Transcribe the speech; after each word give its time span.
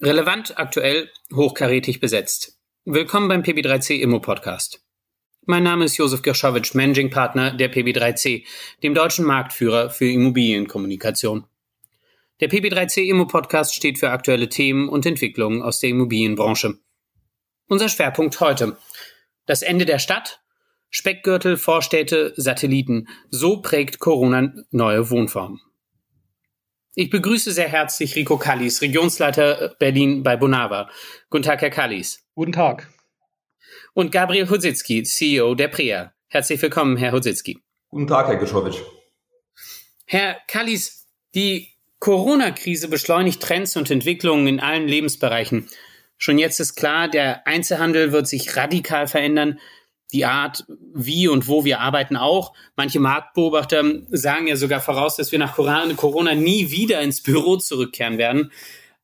Relevant, 0.00 0.58
aktuell, 0.58 1.08
hochkarätig 1.32 2.00
besetzt. 2.00 2.58
Willkommen 2.84 3.28
beim 3.28 3.42
PB3C 3.42 4.00
Immo 4.00 4.18
Podcast. 4.18 4.84
Mein 5.46 5.62
Name 5.62 5.84
ist 5.84 5.96
Josef 5.98 6.22
Gershowitsch, 6.22 6.74
Managing 6.74 7.10
Partner 7.10 7.52
der 7.52 7.72
PB3C, 7.72 8.44
dem 8.82 8.94
deutschen 8.94 9.24
Marktführer 9.24 9.90
für 9.90 10.10
Immobilienkommunikation. 10.10 11.46
Der 12.40 12.50
PB3C 12.50 13.02
Immo 13.08 13.26
Podcast 13.26 13.76
steht 13.76 14.00
für 14.00 14.10
aktuelle 14.10 14.48
Themen 14.48 14.88
und 14.88 15.06
Entwicklungen 15.06 15.62
aus 15.62 15.78
der 15.78 15.90
Immobilienbranche. 15.90 16.74
Unser 17.68 17.88
Schwerpunkt 17.88 18.40
heute. 18.40 18.76
Das 19.46 19.62
Ende 19.62 19.84
der 19.84 20.00
Stadt, 20.00 20.40
Speckgürtel, 20.90 21.56
Vorstädte, 21.56 22.34
Satelliten. 22.36 23.06
So 23.30 23.62
prägt 23.62 24.00
Corona 24.00 24.54
neue 24.72 25.08
Wohnformen. 25.08 25.60
Ich 26.96 27.10
begrüße 27.10 27.50
sehr 27.50 27.68
herzlich 27.68 28.14
Rico 28.14 28.38
Kallis, 28.38 28.80
Regionsleiter 28.80 29.74
Berlin 29.80 30.22
bei 30.22 30.36
Bonava. 30.36 30.88
Guten 31.28 31.42
Tag, 31.42 31.60
Herr 31.60 31.70
Kallis. 31.70 32.24
Guten 32.36 32.52
Tag. 32.52 32.88
Und 33.94 34.12
Gabriel 34.12 34.48
Husitzki, 34.48 35.02
CEO 35.02 35.56
der 35.56 35.66
PREA. 35.66 36.12
Herzlich 36.28 36.62
willkommen, 36.62 36.96
Herr 36.96 37.10
Husitzki. 37.10 37.58
Guten 37.88 38.06
Tag, 38.06 38.28
Herr 38.28 38.36
Geschowitsch. 38.36 38.78
Herr 40.06 40.36
Kallis, 40.46 41.08
die 41.34 41.70
Corona-Krise 41.98 42.86
beschleunigt 42.86 43.42
Trends 43.42 43.76
und 43.76 43.90
Entwicklungen 43.90 44.46
in 44.46 44.60
allen 44.60 44.86
Lebensbereichen. 44.86 45.68
Schon 46.16 46.38
jetzt 46.38 46.60
ist 46.60 46.76
klar, 46.76 47.08
der 47.08 47.44
Einzelhandel 47.44 48.12
wird 48.12 48.28
sich 48.28 48.56
radikal 48.56 49.08
verändern 49.08 49.58
die 50.12 50.24
Art, 50.24 50.64
wie 50.94 51.28
und 51.28 51.48
wo 51.48 51.64
wir 51.64 51.80
arbeiten 51.80 52.16
auch. 52.16 52.54
Manche 52.76 53.00
Marktbeobachter 53.00 53.84
sagen 54.10 54.46
ja 54.46 54.56
sogar 54.56 54.80
voraus, 54.80 55.16
dass 55.16 55.32
wir 55.32 55.38
nach 55.38 55.56
Corona 55.56 56.34
nie 56.34 56.70
wieder 56.70 57.00
ins 57.00 57.22
Büro 57.22 57.56
zurückkehren 57.56 58.18
werden. 58.18 58.52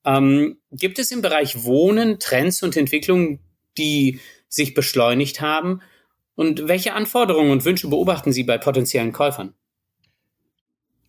Ähm, 0.05 0.59
gibt 0.71 0.99
es 0.99 1.11
im 1.11 1.23
Bereich 1.23 1.65
Wohnen 1.65 2.19
Trends 2.19 2.63
und 2.63 2.77
Entwicklungen, 2.77 3.41
die 3.77 4.21
sich 4.49 4.75
beschleunigt 4.75 5.41
haben? 5.41 5.81
Und 6.35 6.69
welche 6.69 6.95
Anforderungen 6.95 7.51
und 7.51 7.65
Wünsche 7.65 7.89
beobachten 7.89 8.33
Sie 8.33 8.45
bei 8.45 8.57
potenziellen 8.57 9.13
Käufern? 9.13 9.55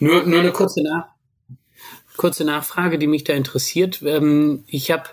Nur, 0.00 0.24
nur 0.24 0.40
eine 0.40 0.52
kurze, 0.52 0.82
Nach 0.82 1.14
kurze 2.16 2.44
Nachfrage, 2.44 2.98
die 2.98 3.06
mich 3.06 3.24
da 3.24 3.34
interessiert. 3.34 4.02
Ähm, 4.02 4.64
ich 4.66 4.90
habe 4.90 5.04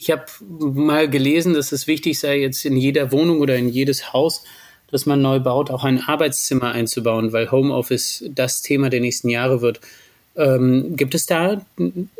ich 0.00 0.10
habe 0.10 0.24
mal 0.40 1.10
gelesen, 1.10 1.52
dass 1.52 1.72
es 1.72 1.86
wichtig 1.86 2.18
sei, 2.18 2.40
jetzt 2.40 2.64
in 2.64 2.74
jeder 2.74 3.12
Wohnung 3.12 3.40
oder 3.40 3.56
in 3.56 3.68
jedes 3.68 4.14
Haus, 4.14 4.44
das 4.90 5.04
man 5.04 5.20
neu 5.20 5.40
baut, 5.40 5.70
auch 5.70 5.84
ein 5.84 6.00
Arbeitszimmer 6.00 6.72
einzubauen, 6.72 7.34
weil 7.34 7.50
Homeoffice 7.50 8.24
das 8.34 8.62
Thema 8.62 8.88
der 8.88 9.00
nächsten 9.00 9.28
Jahre 9.28 9.60
wird. 9.60 9.80
Ähm, 10.36 10.96
gibt 10.96 11.14
es 11.14 11.26
da 11.26 11.60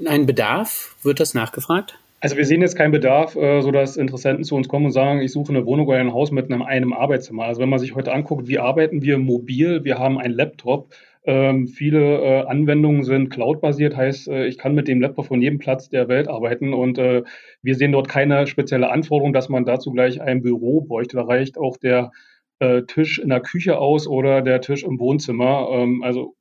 einen 0.04 0.26
Bedarf? 0.26 0.94
Wird 1.02 1.20
das 1.20 1.32
nachgefragt? 1.32 1.98
Also 2.20 2.36
wir 2.36 2.44
sehen 2.44 2.60
jetzt 2.60 2.76
keinen 2.76 2.92
Bedarf, 2.92 3.34
äh, 3.34 3.62
sodass 3.62 3.96
Interessenten 3.96 4.44
zu 4.44 4.56
uns 4.56 4.68
kommen 4.68 4.86
und 4.86 4.92
sagen, 4.92 5.22
ich 5.22 5.32
suche 5.32 5.48
eine 5.48 5.64
Wohnung 5.64 5.86
oder 5.86 5.98
ein 5.98 6.12
Haus 6.12 6.30
mit 6.32 6.52
einem, 6.52 6.60
einem 6.60 6.92
Arbeitszimmer. 6.92 7.44
Also 7.44 7.62
wenn 7.62 7.70
man 7.70 7.78
sich 7.78 7.94
heute 7.94 8.12
anguckt, 8.12 8.46
wie 8.46 8.58
arbeiten 8.58 9.00
wir 9.00 9.16
mobil, 9.16 9.84
wir 9.84 9.98
haben 9.98 10.18
einen 10.18 10.34
Laptop, 10.34 10.90
ähm, 11.24 11.68
viele 11.68 12.18
äh, 12.20 12.46
Anwendungen 12.46 13.04
sind 13.04 13.28
cloud-basiert, 13.28 13.96
heißt, 13.96 14.28
äh, 14.28 14.46
ich 14.46 14.56
kann 14.56 14.74
mit 14.74 14.88
dem 14.88 15.00
Laptop 15.00 15.26
von 15.26 15.42
jedem 15.42 15.58
Platz 15.58 15.88
der 15.90 16.08
Welt 16.08 16.28
arbeiten 16.28 16.72
und 16.72 16.98
äh, 16.98 17.22
wir 17.62 17.74
sehen 17.74 17.92
dort 17.92 18.08
keine 18.08 18.46
spezielle 18.46 18.90
Anforderung, 18.90 19.32
dass 19.32 19.50
man 19.50 19.64
dazu 19.66 19.92
gleich 19.92 20.22
ein 20.22 20.42
Büro 20.42 20.80
bräuchte. 20.80 21.16
Da 21.16 21.24
reicht 21.24 21.58
auch 21.58 21.76
der 21.76 22.10
äh, 22.58 22.82
Tisch 22.82 23.18
in 23.18 23.28
der 23.28 23.40
Küche 23.40 23.78
aus 23.78 24.06
oder 24.06 24.40
der 24.40 24.60
Tisch 24.62 24.82
im 24.82 24.98
Wohnzimmer. 24.98 25.68
Ähm, 25.72 26.02
also 26.02 26.36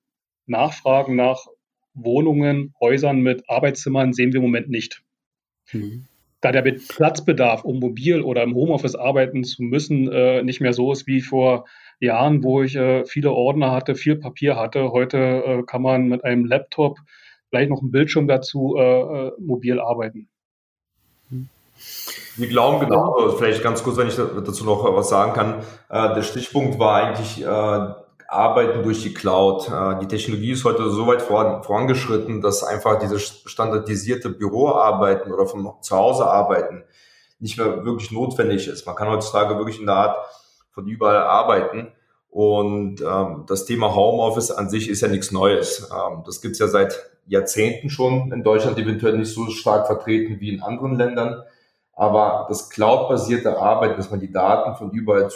Nachfragen 0.45 1.15
nach 1.15 1.45
Wohnungen, 1.93 2.73
Häusern 2.79 3.21
mit 3.21 3.49
Arbeitszimmern 3.49 4.13
sehen 4.13 4.31
wir 4.31 4.37
im 4.37 4.45
Moment 4.45 4.69
nicht. 4.69 5.03
Mhm. 5.73 6.05
Da 6.41 6.51
der 6.51 6.61
Platzbedarf, 6.61 7.65
um 7.65 7.79
mobil 7.79 8.21
oder 8.21 8.43
im 8.43 8.55
Homeoffice 8.55 8.95
arbeiten 8.95 9.43
zu 9.43 9.61
müssen, 9.63 10.11
äh, 10.11 10.41
nicht 10.41 10.61
mehr 10.61 10.73
so 10.73 10.91
ist 10.91 11.05
wie 11.05 11.21
vor 11.21 11.65
Jahren, 11.99 12.43
wo 12.43 12.61
ich 12.61 12.75
äh, 12.75 13.05
viele 13.05 13.31
Ordner 13.31 13.71
hatte, 13.71 13.95
viel 13.95 14.15
Papier 14.15 14.55
hatte. 14.55 14.91
Heute 14.91 15.17
äh, 15.17 15.63
kann 15.63 15.81
man 15.81 16.07
mit 16.07 16.23
einem 16.23 16.45
Laptop, 16.45 16.97
vielleicht 17.49 17.69
noch 17.69 17.81
einen 17.81 17.91
Bildschirm 17.91 18.27
dazu, 18.27 18.75
äh, 18.77 18.81
äh 18.81 19.31
mobil 19.37 19.79
arbeiten. 19.79 20.29
Wir 22.37 22.47
glauben 22.47 22.79
genau, 22.79 23.15
also 23.15 23.37
vielleicht 23.37 23.61
ganz 23.61 23.83
kurz, 23.83 23.97
wenn 23.97 24.07
ich 24.07 24.15
dazu 24.15 24.63
noch 24.63 24.83
was 24.95 25.09
sagen 25.09 25.33
kann. 25.33 25.59
Äh, 25.89 26.15
der 26.15 26.23
Stichpunkt 26.23 26.79
war 26.79 27.03
eigentlich 27.03 27.43
äh, 27.43 28.08
Arbeiten 28.31 28.83
durch 28.83 29.01
die 29.01 29.13
Cloud. 29.13 29.71
Die 30.01 30.07
Technologie 30.07 30.51
ist 30.51 30.65
heute 30.65 30.89
so 30.89 31.07
weit 31.07 31.21
vorangeschritten, 31.21 32.41
dass 32.41 32.63
einfach 32.63 32.99
dieses 32.99 33.41
standardisierte 33.45 34.29
Büroarbeiten 34.29 35.33
oder 35.33 35.45
von 35.45 35.73
zu 35.81 35.95
Hause 35.95 36.25
arbeiten 36.25 36.83
nicht 37.39 37.57
mehr 37.57 37.85
wirklich 37.85 38.11
notwendig 38.11 38.67
ist. 38.67 38.85
Man 38.85 38.95
kann 38.95 39.09
heutzutage 39.09 39.57
wirklich 39.57 39.79
in 39.79 39.85
der 39.85 39.95
Art 39.95 40.17
von 40.71 40.87
überall 40.87 41.17
arbeiten. 41.17 41.91
Und 42.29 43.01
ähm, 43.01 43.45
das 43.47 43.65
Thema 43.65 43.95
Homeoffice 43.95 44.51
an 44.51 44.69
sich 44.69 44.89
ist 44.89 45.01
ja 45.01 45.07
nichts 45.07 45.31
Neues. 45.31 45.89
Ähm, 45.91 46.23
das 46.25 46.41
gibt's 46.41 46.59
ja 46.59 46.67
seit 46.67 47.09
Jahrzehnten 47.25 47.89
schon 47.89 48.31
in 48.31 48.43
Deutschland, 48.43 48.77
eventuell 48.77 49.17
nicht 49.17 49.33
so 49.33 49.47
stark 49.47 49.87
vertreten 49.87 50.39
wie 50.39 50.53
in 50.53 50.61
anderen 50.61 50.95
Ländern. 50.95 51.41
Aber 51.93 52.45
das 52.47 52.69
cloud-basierte 52.69 53.57
Arbeiten, 53.57 53.97
dass 53.97 54.11
man 54.11 54.19
die 54.19 54.31
Daten 54.31 54.75
von 54.75 54.91
überall 54.91 55.29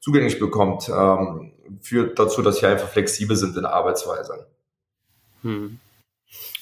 zugänglich 0.00 0.38
bekommt, 0.38 0.88
ähm, 0.88 1.52
führt 1.80 2.18
dazu, 2.18 2.42
dass 2.42 2.60
wir 2.62 2.68
einfach 2.68 2.88
flexibel 2.88 3.36
sind 3.36 3.56
in 3.56 3.62
der 3.62 3.72
Arbeitsweise. 3.72 4.46
Hm. 5.42 5.78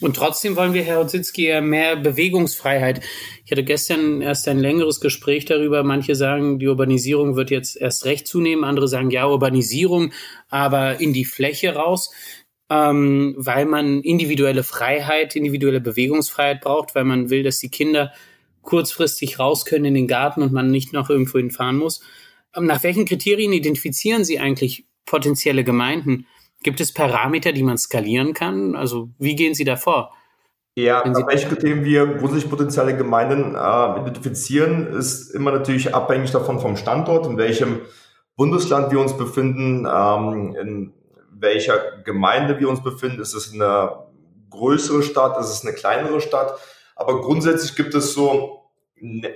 Und 0.01 0.17
trotzdem 0.17 0.57
wollen 0.57 0.75
wir, 0.75 0.83
Herr 0.83 1.01
Ozinski, 1.01 1.61
mehr 1.61 1.97
Bewegungsfreiheit. 1.97 3.01
Ich 3.45 3.51
hatte 3.51 3.65
gestern 3.65 4.23
erst 4.23 4.49
ein 4.49 4.59
längeres 4.59 5.01
Gespräch 5.01 5.45
darüber. 5.45 5.83
Manche 5.83 6.15
sagen, 6.15 6.59
die 6.59 6.69
Urbanisierung 6.69 7.37
wird 7.37 7.51
jetzt 7.51 7.77
erst 7.77 8.05
recht 8.05 8.27
zunehmen. 8.27 8.65
Andere 8.65 8.89
sagen, 8.89 9.11
ja, 9.11 9.27
Urbanisierung, 9.27 10.13
aber 10.49 11.01
in 11.01 11.13
die 11.13 11.25
Fläche 11.25 11.75
raus, 11.75 12.11
ähm, 12.71 13.35
weil 13.37 13.67
man 13.67 14.01
individuelle 14.03 14.63
Freiheit, 14.63 15.37
individuelle 15.37 15.81
Bewegungsfreiheit 15.81 16.61
braucht, 16.61 16.95
weil 16.95 17.05
man 17.05 17.29
will, 17.29 17.43
dass 17.43 17.59
die 17.59 17.71
Kinder 17.71 18.13
kurzfristig 18.63 19.39
raus 19.39 19.65
können 19.65 19.87
in 19.87 19.95
den 19.95 20.09
Garten 20.09 20.43
und 20.43 20.53
man 20.53 20.71
nicht 20.71 20.93
noch 20.93 21.11
irgendwo 21.11 21.39
hinfahren 21.39 21.77
muss. 21.77 22.03
Ähm, 22.59 22.67
nach 22.67 22.83
welchen 22.83 23.05
Kriterien 23.05 23.53
identifizieren 23.53 24.25
Sie 24.25 24.39
eigentlich 24.39 24.87
potenzielle 25.07 25.65
Gemeinden? 25.65 26.27
Gibt 26.63 26.81
es 26.81 26.93
Parameter, 26.93 27.53
die 27.53 27.63
man 27.63 27.79
skalieren 27.79 28.35
kann? 28.35 28.75
Also 28.75 29.11
wie 29.19 29.37
gehen 29.37 29.55
Sie 29.55 29.65
da 29.65 29.77
vor? 29.77 30.13
Ja, 30.75 31.03
welche 31.27 31.49
Kriterien 31.49 31.85
wir 31.85 32.07
grundsätzlich 32.07 32.51
potenzielle 32.51 32.97
Gemeinden 32.97 33.57
äh, 33.57 34.01
identifizieren, 34.01 34.87
ist 34.93 35.35
immer 35.35 35.51
natürlich 35.51 35.93
abhängig 35.93 36.31
davon 36.31 36.61
vom 36.61 36.77
Standort, 36.77 37.27
in 37.27 37.37
welchem 37.37 37.81
Bundesland 38.37 38.93
wir 38.93 39.01
uns 39.01 39.17
befinden, 39.17 39.89
ähm, 39.93 40.55
in 40.61 40.93
welcher 41.33 42.01
Gemeinde 42.05 42.61
wir 42.61 42.69
uns 42.69 42.83
befinden. 42.83 43.21
Ist 43.21 43.35
es 43.35 43.53
eine 43.53 44.05
größere 44.51 45.03
Stadt, 45.03 45.39
ist 45.41 45.51
es 45.51 45.67
eine 45.67 45.75
kleinere 45.75 46.21
Stadt? 46.21 46.55
Aber 46.95 47.21
grundsätzlich 47.23 47.75
gibt 47.75 47.95
es 47.95 48.13
so 48.13 48.58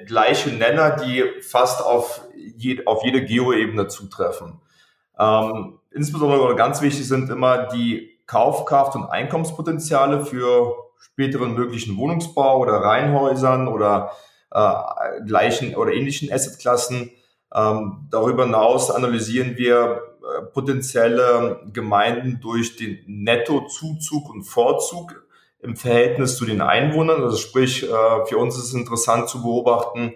gleiche 0.07 0.51
Nenner, 0.51 0.97
die 0.97 1.25
fast 1.43 1.85
auf, 1.85 2.23
je, 2.57 2.85
auf 2.87 3.05
jede 3.05 3.25
Geoebene 3.25 3.89
zutreffen. 3.89 4.61
Ähm, 5.19 5.79
insbesondere 5.91 6.55
ganz 6.57 6.83
wichtig 6.83 7.07
sind 7.07 7.31
immer 7.31 7.69
die 7.69 8.19
Kaufkraft 8.27 8.95
und 8.97 9.05
Einkommenspotenziale 9.05 10.25
für 10.25 10.75
späteren 10.99 11.55
möglichen 11.55 11.97
Wohnungsbau 11.97 12.59
oder 12.59 12.75
Reihenhäusern 12.75 13.69
oder 13.69 14.13
äh, 14.51 15.23
gleichen 15.27 15.75
oder 15.75 15.93
ähnlichen 15.93 16.33
Assetklassen. 16.33 17.11
Ähm, 17.55 18.09
darüber 18.11 18.45
hinaus 18.45 18.91
analysieren 18.91 19.57
wir 19.57 20.01
äh, 20.23 20.43
potenzielle 20.43 21.61
Gemeinden 21.73 22.41
durch 22.41 22.77
den 22.77 23.01
Nettozuzug 23.07 24.31
und 24.31 24.45
Vorzug 24.45 25.22
im 25.63 25.77
Verhältnis 25.77 26.37
zu 26.37 26.45
den 26.45 26.61
Einwohnern. 26.61 27.23
Also 27.23 27.37
sprich, 27.37 27.85
äh, 27.85 28.27
für 28.27 28.37
uns 28.37 28.57
ist 28.57 28.65
es 28.65 28.75
interessant 28.75 29.29
zu 29.29 29.43
beobachten, 29.43 30.15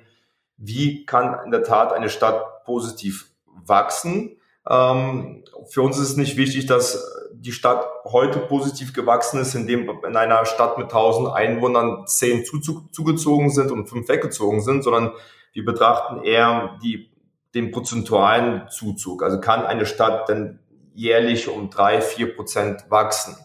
wie 0.56 1.06
kann 1.06 1.38
in 1.44 1.50
der 1.50 1.62
Tat 1.62 1.93
eine 1.93 2.10
Stadt 2.10 2.64
positiv 2.64 3.31
wachsen. 3.46 4.37
Ähm, 4.69 5.44
für 5.69 5.82
uns 5.82 5.98
ist 5.98 6.10
es 6.10 6.16
nicht 6.16 6.37
wichtig, 6.37 6.66
dass 6.66 7.12
die 7.32 7.52
Stadt 7.52 7.87
heute 8.04 8.40
positiv 8.40 8.93
gewachsen 8.93 9.40
ist, 9.40 9.54
indem 9.54 9.88
in 10.04 10.16
einer 10.16 10.44
Stadt 10.46 10.78
mit 10.78 10.87
1000 10.87 11.32
Einwohnern 11.32 12.06
zehn 12.06 12.44
zugezogen 12.44 13.50
sind 13.50 13.70
und 13.70 13.88
fünf 13.88 14.08
weggezogen 14.08 14.62
sind, 14.62 14.82
sondern 14.82 15.12
wir 15.52 15.64
betrachten 15.64 16.25
eher 16.25 16.76
die, 16.82 17.10
den 17.54 17.70
prozentualen 17.70 18.69
Zuzug. 18.69 19.22
Also 19.22 19.40
kann 19.40 19.64
eine 19.64 19.87
Stadt 19.87 20.28
denn 20.28 20.58
jährlich 20.94 21.48
um 21.48 21.70
drei, 21.70 22.00
vier 22.00 22.34
Prozent 22.34 22.90
wachsen? 22.90 23.37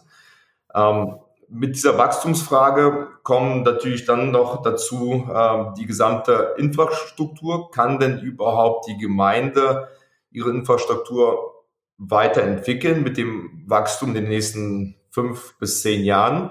Ähm, 0.74 1.18
mit 1.52 1.76
dieser 1.76 1.98
Wachstumsfrage 1.98 3.08
kommen 3.22 3.62
natürlich 3.62 4.06
dann 4.06 4.30
noch 4.30 4.62
dazu 4.62 5.28
äh, 5.32 5.64
die 5.76 5.86
gesamte 5.86 6.54
Infrastruktur. 6.56 7.70
Kann 7.70 7.98
denn 7.98 8.20
überhaupt 8.20 8.88
die 8.88 8.96
Gemeinde 8.96 9.88
ihre 10.30 10.50
Infrastruktur 10.50 11.64
weiterentwickeln 11.98 13.02
mit 13.02 13.18
dem 13.18 13.64
Wachstum 13.66 14.08
in 14.10 14.14
den 14.14 14.28
nächsten 14.28 14.96
fünf 15.10 15.58
bis 15.58 15.82
zehn 15.82 16.04
Jahren? 16.04 16.50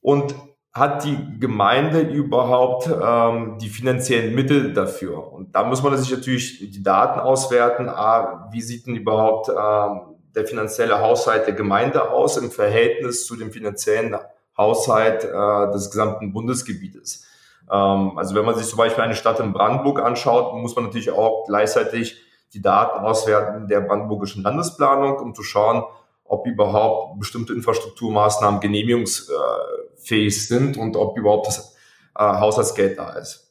Und 0.00 0.34
hat 0.72 1.04
die 1.04 1.40
Gemeinde 1.40 2.00
überhaupt 2.00 2.88
ähm, 2.88 3.58
die 3.58 3.68
finanziellen 3.68 4.34
Mittel 4.34 4.72
dafür? 4.72 5.32
Und 5.32 5.54
da 5.56 5.64
muss 5.64 5.82
man 5.82 5.96
sich 5.96 6.10
natürlich 6.10 6.70
die 6.70 6.82
Daten 6.82 7.18
auswerten. 7.18 7.88
Ah, 7.88 8.48
wie 8.52 8.62
sieht 8.62 8.86
denn 8.86 8.94
überhaupt 8.94 9.48
ähm, 9.48 10.07
der 10.34 10.46
finanzielle 10.46 11.00
Haushalt 11.00 11.46
der 11.46 11.54
Gemeinde 11.54 12.10
aus 12.10 12.36
im 12.36 12.50
Verhältnis 12.50 13.26
zu 13.26 13.36
dem 13.36 13.50
finanziellen 13.50 14.16
Haushalt 14.56 15.24
äh, 15.24 15.72
des 15.72 15.90
gesamten 15.90 16.32
Bundesgebietes? 16.32 17.24
Ähm, 17.70 18.18
also 18.18 18.34
wenn 18.34 18.44
man 18.44 18.56
sich 18.56 18.66
zum 18.66 18.78
Beispiel 18.78 19.04
eine 19.04 19.14
Stadt 19.14 19.40
in 19.40 19.52
Brandenburg 19.52 20.00
anschaut, 20.00 20.54
muss 20.54 20.74
man 20.76 20.86
natürlich 20.86 21.10
auch 21.10 21.46
gleichzeitig 21.46 22.22
die 22.54 22.62
Daten 22.62 23.04
auswerten 23.04 23.68
der 23.68 23.80
brandenburgischen 23.80 24.42
Landesplanung, 24.42 25.18
um 25.18 25.34
zu 25.34 25.42
schauen, 25.42 25.84
ob 26.24 26.46
überhaupt 26.46 27.18
bestimmte 27.18 27.52
Infrastrukturmaßnahmen 27.54 28.60
genehmigungsfähig 28.60 30.46
sind 30.46 30.76
und 30.76 30.96
ob 30.96 31.16
überhaupt 31.16 31.46
das 31.46 31.76
äh, 32.16 32.22
Haushaltsgeld 32.22 32.98
da 32.98 33.12
ist. 33.14 33.48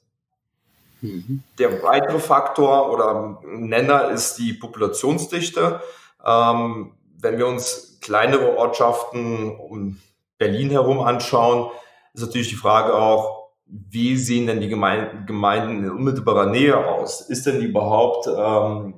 Mhm. 1.01 1.43
Der 1.59 1.83
weitere 1.83 2.19
Faktor 2.19 2.91
oder 2.91 3.39
Nenner 3.45 4.09
ist 4.09 4.35
die 4.37 4.53
Populationsdichte. 4.53 5.79
Ähm, 6.25 6.93
wenn 7.19 7.37
wir 7.37 7.47
uns 7.47 7.99
kleinere 8.01 8.57
Ortschaften 8.57 9.55
um 9.55 9.99
Berlin 10.37 10.69
herum 10.69 10.99
anschauen, 10.99 11.71
ist 12.13 12.21
natürlich 12.21 12.49
die 12.49 12.55
Frage 12.55 12.93
auch, 12.93 13.49
wie 13.65 14.17
sehen 14.17 14.47
denn 14.47 14.61
die 14.61 14.69
Gemeinden, 14.69 15.83
in 15.83 15.91
unmittelbarer 15.91 16.45
Nähe 16.45 16.77
aus? 16.77 17.21
Ist 17.21 17.45
denn 17.45 17.61
überhaupt 17.61 18.27
ähm, 18.27 18.93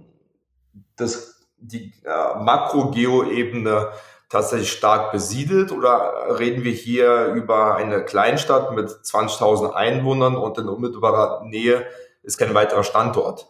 das, 0.96 1.48
die 1.58 1.94
äh, 2.04 2.44
Makro-Geo-Ebene 2.44 3.90
tatsächlich 4.30 4.72
stark 4.72 5.12
besiedelt 5.12 5.72
oder 5.72 6.38
reden 6.38 6.64
wir 6.64 6.72
hier 6.72 7.34
über 7.34 7.76
eine 7.76 8.06
Kleinstadt 8.06 8.74
mit 8.74 8.90
20.000 8.90 9.74
Einwohnern 9.74 10.36
und 10.36 10.58
in 10.60 10.70
unmittelbarer 10.70 11.44
Nähe 11.46 11.86
ist 12.22 12.38
kein 12.38 12.54
weiterer 12.54 12.84
Standort? 12.84 13.48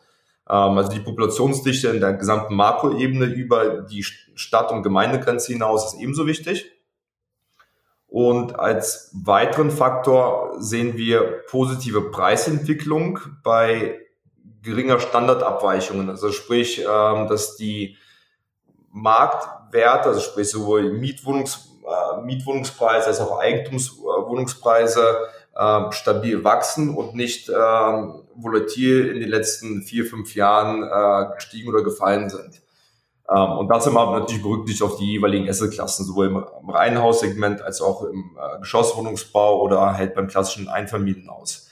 Ähm, 0.50 0.78
also 0.78 0.92
die 0.92 1.00
Populationsdichte 1.00 1.90
in 1.90 2.00
der 2.00 2.14
gesamten 2.14 2.56
Makroebene 2.56 3.26
über 3.26 3.82
die 3.82 4.04
Stadt- 4.04 4.72
und 4.72 4.84
Gemeindegrenze 4.84 5.54
hinaus 5.54 5.94
ist 5.94 6.02
ebenso 6.02 6.26
wichtig. 6.26 6.72
Und 8.08 8.60
als 8.60 9.12
weiteren 9.14 9.70
Faktor 9.70 10.56
sehen 10.58 10.98
wir 10.98 11.44
positive 11.48 12.10
Preisentwicklung 12.10 13.20
bei 13.44 14.00
geringer 14.64 15.00
Standardabweichungen. 15.00 16.10
Also 16.10 16.32
sprich, 16.32 16.80
ähm, 16.80 17.28
dass 17.28 17.56
die 17.56 17.98
Marktwerte, 18.92 20.10
also 20.10 20.22
sprich 20.22 20.50
sowohl 20.50 20.92
Mietwohnungs, 20.92 21.70
äh, 21.86 22.22
Mietwohnungspreise 22.22 23.08
als 23.08 23.22
auch 23.22 23.40
Eigentumswohnungspreise 23.40 25.28
äh, 25.60 25.92
stabil 25.92 26.44
wachsen 26.46 26.96
und 26.96 27.16
nicht 27.16 27.50
äh, 27.50 27.54
volatil 27.54 29.10
in 29.10 29.20
den 29.20 29.30
letzten 29.30 29.82
vier, 29.82 30.06
fünf 30.06 30.34
Jahren 30.34 30.84
äh, 30.84 31.36
gestiegen 31.36 31.70
oder 31.70 31.84
gefallen 31.84 32.30
sind. 32.30 32.62
Ähm, 33.30 33.52
und 33.58 33.68
das 33.68 33.86
immer 33.86 34.18
natürlich 34.18 34.42
berücksichtigt 34.42 34.84
auf 34.84 34.98
die 34.98 35.12
jeweiligen 35.12 35.50
Assetklassen, 35.50 36.06
sowohl 36.06 36.28
im, 36.28 36.46
im 36.62 36.70
Reihenhaussegment 36.70 37.62
als 37.62 37.82
auch 37.82 38.04
im 38.04 38.38
äh, 38.40 38.60
Geschosswohnungsbau 38.60 39.62
oder 39.62 39.98
halt 39.98 40.16
beim 40.16 40.28
klassischen 40.28 40.70
Einfamilienhaus. 40.70 41.70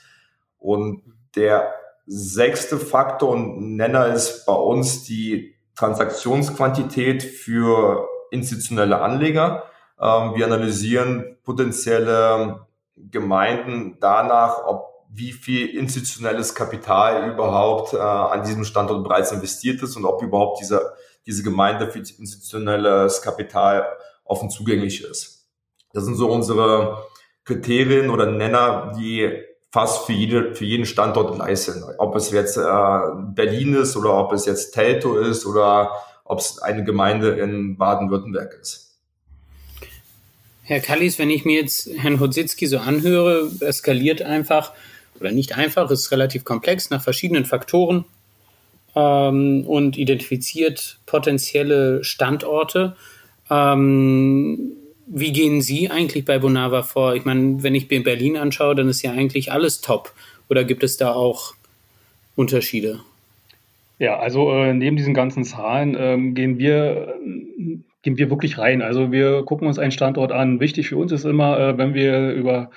Und 0.58 1.02
der 1.34 1.72
sechste 2.06 2.78
Faktor 2.78 3.30
und 3.30 3.76
Nenner 3.76 4.08
ist 4.08 4.44
bei 4.44 4.54
uns 4.54 5.04
die 5.04 5.54
Transaktionsquantität 5.76 7.22
für 7.22 8.06
institutionelle 8.30 9.00
Anleger. 9.00 9.64
Ähm, 9.98 10.34
wir 10.34 10.44
analysieren 10.44 11.38
potenzielle 11.42 12.67
Gemeinden 13.10 13.96
danach, 14.00 14.64
ob 14.66 14.88
wie 15.10 15.32
viel 15.32 15.66
institutionelles 15.68 16.54
Kapital 16.54 17.32
überhaupt 17.32 17.94
äh, 17.94 17.98
an 17.98 18.42
diesem 18.44 18.64
Standort 18.64 19.02
bereits 19.02 19.32
investiert 19.32 19.82
ist 19.82 19.96
und 19.96 20.04
ob 20.04 20.22
überhaupt 20.22 20.60
diese, 20.60 20.92
diese 21.26 21.42
Gemeinde 21.42 21.90
für 21.90 21.98
institutionelles 21.98 23.22
Kapital 23.22 23.86
offen 24.24 24.50
zugänglich 24.50 25.02
ist. 25.02 25.48
Das 25.92 26.04
sind 26.04 26.16
so 26.16 26.30
unsere 26.30 27.04
Kriterien 27.44 28.10
oder 28.10 28.26
Nenner, 28.26 28.92
die 28.98 29.42
fast 29.70 30.04
für, 30.04 30.12
jede, 30.12 30.54
für 30.54 30.64
jeden 30.64 30.84
Standort 30.84 31.34
gleich 31.34 31.60
sind. 31.60 31.82
Ob 31.98 32.14
es 32.14 32.30
jetzt 32.30 32.58
äh, 32.58 32.98
Berlin 33.34 33.74
ist 33.74 33.96
oder 33.96 34.14
ob 34.14 34.32
es 34.32 34.44
jetzt 34.44 34.72
Telto 34.72 35.16
ist 35.16 35.46
oder 35.46 35.92
ob 36.24 36.40
es 36.40 36.58
eine 36.60 36.84
Gemeinde 36.84 37.30
in 37.30 37.78
Baden-Württemberg 37.78 38.58
ist. 38.60 38.87
Herr 40.68 40.80
Kallis, 40.80 41.18
wenn 41.18 41.30
ich 41.30 41.46
mir 41.46 41.62
jetzt 41.62 41.88
Herrn 41.96 42.20
Hodzitzki 42.20 42.66
so 42.66 42.76
anhöre, 42.76 43.50
eskaliert 43.60 44.20
einfach, 44.20 44.72
oder 45.18 45.30
nicht 45.30 45.56
einfach, 45.56 45.90
ist 45.90 46.12
relativ 46.12 46.44
komplex 46.44 46.90
nach 46.90 47.02
verschiedenen 47.02 47.46
Faktoren 47.46 48.04
ähm, 48.94 49.64
und 49.66 49.96
identifiziert 49.96 50.98
potenzielle 51.06 52.04
Standorte. 52.04 52.96
Ähm, 53.48 54.72
wie 55.06 55.32
gehen 55.32 55.62
Sie 55.62 55.90
eigentlich 55.90 56.26
bei 56.26 56.38
Bonava 56.38 56.82
vor? 56.82 57.14
Ich 57.14 57.24
meine, 57.24 57.62
wenn 57.62 57.74
ich 57.74 57.88
mir 57.88 58.02
Berlin 58.02 58.36
anschaue, 58.36 58.74
dann 58.74 58.90
ist 58.90 59.00
ja 59.00 59.12
eigentlich 59.12 59.50
alles 59.50 59.80
top. 59.80 60.12
Oder 60.50 60.64
gibt 60.64 60.82
es 60.82 60.98
da 60.98 61.14
auch 61.14 61.54
Unterschiede? 62.36 63.00
Ja, 63.98 64.18
also 64.18 64.52
äh, 64.52 64.74
neben 64.74 64.98
diesen 64.98 65.14
ganzen 65.14 65.44
Zahlen 65.44 65.96
ähm, 65.98 66.34
gehen 66.34 66.58
wir 66.58 67.14
gehen 68.02 68.18
wir 68.18 68.30
wirklich 68.30 68.58
rein. 68.58 68.82
Also 68.82 69.12
wir 69.12 69.42
gucken 69.44 69.66
uns 69.66 69.78
einen 69.78 69.92
Standort 69.92 70.32
an. 70.32 70.60
Wichtig 70.60 70.88
für 70.88 70.96
uns 70.96 71.12
ist 71.12 71.24
immer, 71.24 71.58
äh, 71.58 71.78
wenn 71.78 71.94
wir 71.94 72.32
über 72.32 72.70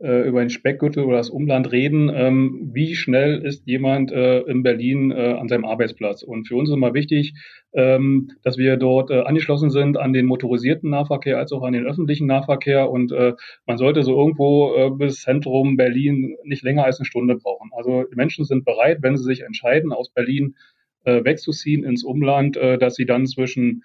äh, 0.00 0.28
über 0.28 0.40
den 0.40 0.50
Speckgürtel 0.50 1.04
oder 1.04 1.16
das 1.16 1.30
Umland 1.30 1.72
reden, 1.72 2.10
ähm, 2.14 2.70
wie 2.72 2.94
schnell 2.94 3.38
ist 3.38 3.66
jemand 3.66 4.12
äh, 4.12 4.40
in 4.42 4.62
Berlin 4.62 5.10
äh, 5.10 5.32
an 5.32 5.48
seinem 5.48 5.64
Arbeitsplatz. 5.64 6.22
Und 6.22 6.46
für 6.46 6.56
uns 6.56 6.68
ist 6.68 6.76
immer 6.76 6.94
wichtig, 6.94 7.34
ähm, 7.72 8.30
dass 8.42 8.58
wir 8.58 8.76
dort 8.76 9.10
äh, 9.10 9.22
angeschlossen 9.22 9.70
sind 9.70 9.96
an 9.96 10.12
den 10.12 10.26
motorisierten 10.26 10.90
Nahverkehr 10.90 11.38
als 11.38 11.52
auch 11.52 11.62
an 11.62 11.72
den 11.72 11.86
öffentlichen 11.86 12.26
Nahverkehr. 12.26 12.90
Und 12.90 13.12
äh, 13.12 13.34
man 13.66 13.78
sollte 13.78 14.02
so 14.02 14.16
irgendwo 14.16 14.74
äh, 14.76 14.90
bis 14.90 15.22
Zentrum 15.22 15.76
Berlin 15.76 16.36
nicht 16.44 16.62
länger 16.62 16.84
als 16.84 17.00
eine 17.00 17.06
Stunde 17.06 17.36
brauchen. 17.36 17.70
Also 17.76 18.04
Menschen 18.14 18.44
sind 18.44 18.64
bereit, 18.64 18.98
wenn 19.02 19.16
sie 19.16 19.24
sich 19.24 19.42
entscheiden, 19.42 19.92
aus 19.92 20.10
Berlin 20.10 20.54
wegzuziehen 21.04 21.84
ins 21.84 22.04
Umland, 22.04 22.56
dass 22.56 22.96
sie 22.96 23.06
dann 23.06 23.24
zwischen 23.26 23.82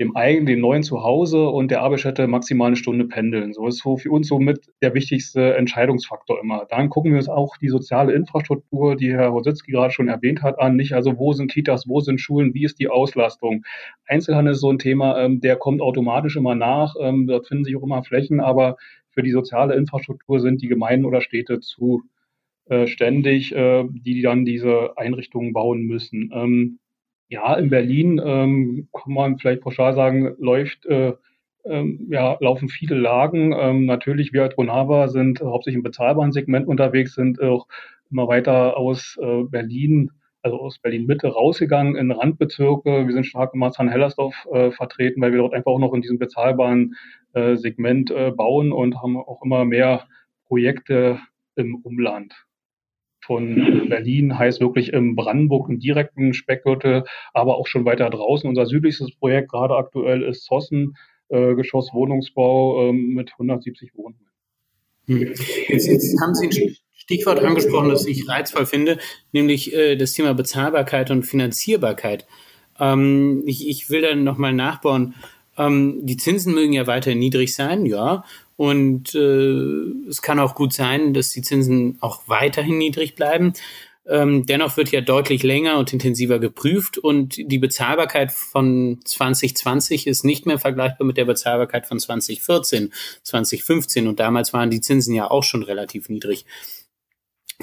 dem 0.00 0.16
eigenen, 0.16 0.46
dem 0.46 0.60
neuen 0.60 0.82
Zuhause 0.82 1.46
und 1.48 1.70
der 1.70 1.82
Arbeitsstätte 1.82 2.26
maximal 2.26 2.68
eine 2.68 2.76
Stunde 2.76 3.04
pendeln. 3.04 3.52
So 3.52 3.66
ist 3.66 3.80
so 3.82 3.98
für 3.98 4.10
uns 4.10 4.28
somit 4.28 4.72
der 4.80 4.94
wichtigste 4.94 5.54
Entscheidungsfaktor 5.56 6.40
immer. 6.40 6.66
Dann 6.70 6.88
gucken 6.88 7.12
wir 7.12 7.18
uns 7.18 7.28
auch 7.28 7.58
die 7.58 7.68
soziale 7.68 8.14
Infrastruktur, 8.14 8.96
die 8.96 9.12
Herr 9.12 9.28
Rositzky 9.28 9.72
gerade 9.72 9.92
schon 9.92 10.08
erwähnt 10.08 10.42
hat, 10.42 10.58
an. 10.58 10.76
Nicht 10.76 10.94
also, 10.94 11.18
wo 11.18 11.34
sind 11.34 11.52
Kitas, 11.52 11.86
wo 11.86 12.00
sind 12.00 12.18
Schulen, 12.18 12.54
wie 12.54 12.64
ist 12.64 12.80
die 12.80 12.88
Auslastung? 12.88 13.62
Einzelhandel 14.06 14.54
ist 14.54 14.60
so 14.60 14.70
ein 14.70 14.78
Thema, 14.78 15.22
ähm, 15.22 15.42
der 15.42 15.56
kommt 15.56 15.82
automatisch 15.82 16.36
immer 16.36 16.54
nach. 16.54 16.94
Ähm, 16.98 17.26
dort 17.26 17.46
finden 17.46 17.64
sich 17.64 17.76
auch 17.76 17.82
immer 17.82 18.02
Flächen, 18.02 18.40
aber 18.40 18.76
für 19.10 19.22
die 19.22 19.32
soziale 19.32 19.74
Infrastruktur 19.74 20.40
sind 20.40 20.62
die 20.62 20.68
Gemeinden 20.68 21.04
oder 21.04 21.20
Städte 21.20 21.60
zuständig, 21.60 23.54
äh, 23.54 23.80
äh, 23.80 23.88
die 23.90 24.22
dann 24.22 24.46
diese 24.46 24.96
Einrichtungen 24.96 25.52
bauen 25.52 25.82
müssen. 25.82 26.30
Ähm, 26.34 26.78
ja, 27.30 27.54
in 27.54 27.70
Berlin 27.70 28.20
ähm, 28.22 28.88
kann 28.92 29.14
man 29.14 29.38
vielleicht 29.38 29.62
pauschal 29.62 29.94
sagen, 29.94 30.34
läuft, 30.38 30.84
äh, 30.86 31.14
ähm, 31.64 32.08
ja, 32.10 32.36
laufen 32.40 32.68
viele 32.68 32.96
Lagen. 32.96 33.54
Ähm, 33.56 33.86
natürlich, 33.86 34.32
wir 34.32 34.42
als 34.42 34.56
Bonava 34.56 35.08
sind 35.08 35.40
hauptsächlich 35.40 35.78
im 35.78 35.82
bezahlbaren 35.84 36.32
Segment 36.32 36.66
unterwegs, 36.66 37.14
sind 37.14 37.40
auch 37.40 37.66
immer 38.10 38.28
weiter 38.28 38.76
aus 38.76 39.16
äh, 39.22 39.44
Berlin 39.44 40.10
also 40.42 40.58
aus 40.58 40.78
Berlin-Mitte 40.78 41.28
rausgegangen 41.28 41.96
in 41.96 42.10
Randbezirke. 42.10 43.06
Wir 43.06 43.12
sind 43.12 43.26
stark 43.26 43.52
in 43.54 43.60
Marzahn-Hellersdorf 43.60 44.48
äh, 44.52 44.70
vertreten, 44.70 45.20
weil 45.20 45.32
wir 45.32 45.38
dort 45.38 45.54
einfach 45.54 45.70
auch 45.70 45.78
noch 45.78 45.92
in 45.92 46.00
diesem 46.00 46.18
bezahlbaren 46.18 46.96
äh, 47.34 47.56
Segment 47.56 48.10
äh, 48.10 48.30
bauen 48.30 48.72
und 48.72 49.02
haben 49.02 49.16
auch 49.16 49.42
immer 49.44 49.64
mehr 49.64 50.06
Projekte 50.48 51.20
im 51.56 51.76
Umland. 51.76 52.34
Von 53.30 53.86
Berlin 53.88 54.36
heißt 54.36 54.60
wirklich 54.60 54.92
im 54.92 55.14
Brandenburg 55.14 55.68
im 55.68 55.78
direkten 55.78 56.34
Speckgürtel, 56.34 57.04
aber 57.32 57.58
auch 57.58 57.68
schon 57.68 57.84
weiter 57.84 58.10
draußen. 58.10 58.48
Unser 58.48 58.66
südlichstes 58.66 59.14
Projekt 59.14 59.52
gerade 59.52 59.76
aktuell 59.76 60.24
ist 60.24 60.46
Zossen, 60.46 60.96
äh, 61.28 61.54
Geschosswohnungsbau 61.54 62.88
äh, 62.88 62.92
mit 62.92 63.30
170 63.30 63.94
Wohnungen. 63.94 64.26
Hm. 65.06 65.32
Jetzt, 65.68 65.86
jetzt 65.86 66.20
haben 66.20 66.34
Sie 66.34 66.48
ein 66.48 66.76
Stichwort 66.92 67.38
angesprochen, 67.38 67.90
das 67.90 68.04
ich 68.04 68.28
reizvoll 68.28 68.66
finde, 68.66 68.98
nämlich 69.30 69.72
äh, 69.74 69.94
das 69.94 70.12
Thema 70.14 70.34
Bezahlbarkeit 70.34 71.12
und 71.12 71.22
Finanzierbarkeit. 71.22 72.26
Ähm, 72.80 73.44
ich, 73.46 73.68
ich 73.68 73.90
will 73.90 74.02
dann 74.02 74.24
nochmal 74.24 74.54
nachbauen. 74.54 75.14
Ähm, 75.56 76.00
die 76.02 76.16
Zinsen 76.16 76.52
mögen 76.52 76.72
ja 76.72 76.88
weiter 76.88 77.14
niedrig 77.14 77.54
sein, 77.54 77.86
ja. 77.86 78.24
Und 78.60 79.14
äh, 79.14 80.08
es 80.10 80.20
kann 80.20 80.38
auch 80.38 80.54
gut 80.54 80.74
sein, 80.74 81.14
dass 81.14 81.30
die 81.30 81.40
Zinsen 81.40 81.96
auch 82.02 82.20
weiterhin 82.26 82.76
niedrig 82.76 83.14
bleiben. 83.14 83.54
Ähm, 84.06 84.44
dennoch 84.44 84.76
wird 84.76 84.90
ja 84.90 85.00
deutlich 85.00 85.42
länger 85.42 85.78
und 85.78 85.94
intensiver 85.94 86.38
geprüft 86.38 86.98
und 86.98 87.38
die 87.38 87.58
Bezahlbarkeit 87.58 88.30
von 88.30 89.00
2020 89.02 90.06
ist 90.06 90.26
nicht 90.26 90.44
mehr 90.44 90.58
vergleichbar 90.58 91.06
mit 91.06 91.16
der 91.16 91.24
Bezahlbarkeit 91.24 91.86
von 91.86 91.98
2014, 91.98 92.92
2015 93.22 94.06
und 94.06 94.20
damals 94.20 94.52
waren 94.52 94.68
die 94.68 94.82
Zinsen 94.82 95.14
ja 95.14 95.30
auch 95.30 95.44
schon 95.44 95.62
relativ 95.62 96.10
niedrig. 96.10 96.44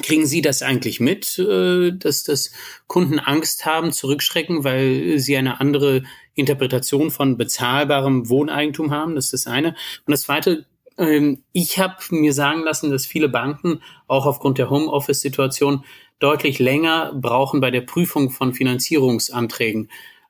Kriegen 0.02 0.26
Sie 0.26 0.42
das 0.42 0.64
eigentlich 0.64 1.00
mit, 1.00 1.38
äh, 1.38 1.92
dass 1.92 2.24
das 2.24 2.52
Kunden 2.88 3.20
Angst 3.20 3.68
haben, 3.68 3.92
zurückschrecken, 3.92 4.64
weil 4.64 5.20
sie 5.20 5.38
eine 5.38 5.60
andere 5.60 6.02
Interpretation 6.34 7.12
von 7.12 7.38
bezahlbarem 7.38 8.30
Wohneigentum 8.30 8.90
haben? 8.90 9.14
Das 9.14 9.26
ist 9.26 9.46
das 9.46 9.54
eine. 9.54 9.70
Und 9.70 10.12
das 10.12 10.24
zweite, 10.24 10.66
ähm, 10.98 11.44
ich 11.52 11.80
habe 11.80 11.96
mir 12.12 12.34
sagen 12.34 12.62
lassen, 12.62 12.92
dass 12.92 13.06
viele 13.06 13.30
Banken 13.30 13.82
auch 14.08 14.26
aufgrund 14.26 14.58
der 14.58 14.70
Homeoffice-Situation 14.70 15.84
deutlich 16.20 16.60
länger 16.60 17.14
brauchen 17.16 17.60
bei 17.62 17.72
der 17.72 17.82
Prüfung 17.82 18.30
von 18.30 18.54
Finanzierungsanträgen. 18.54 19.90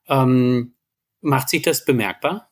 Ähm, 0.09 0.73
macht 1.21 1.49
sich 1.49 1.61
das 1.61 1.85
bemerkbar? 1.85 2.49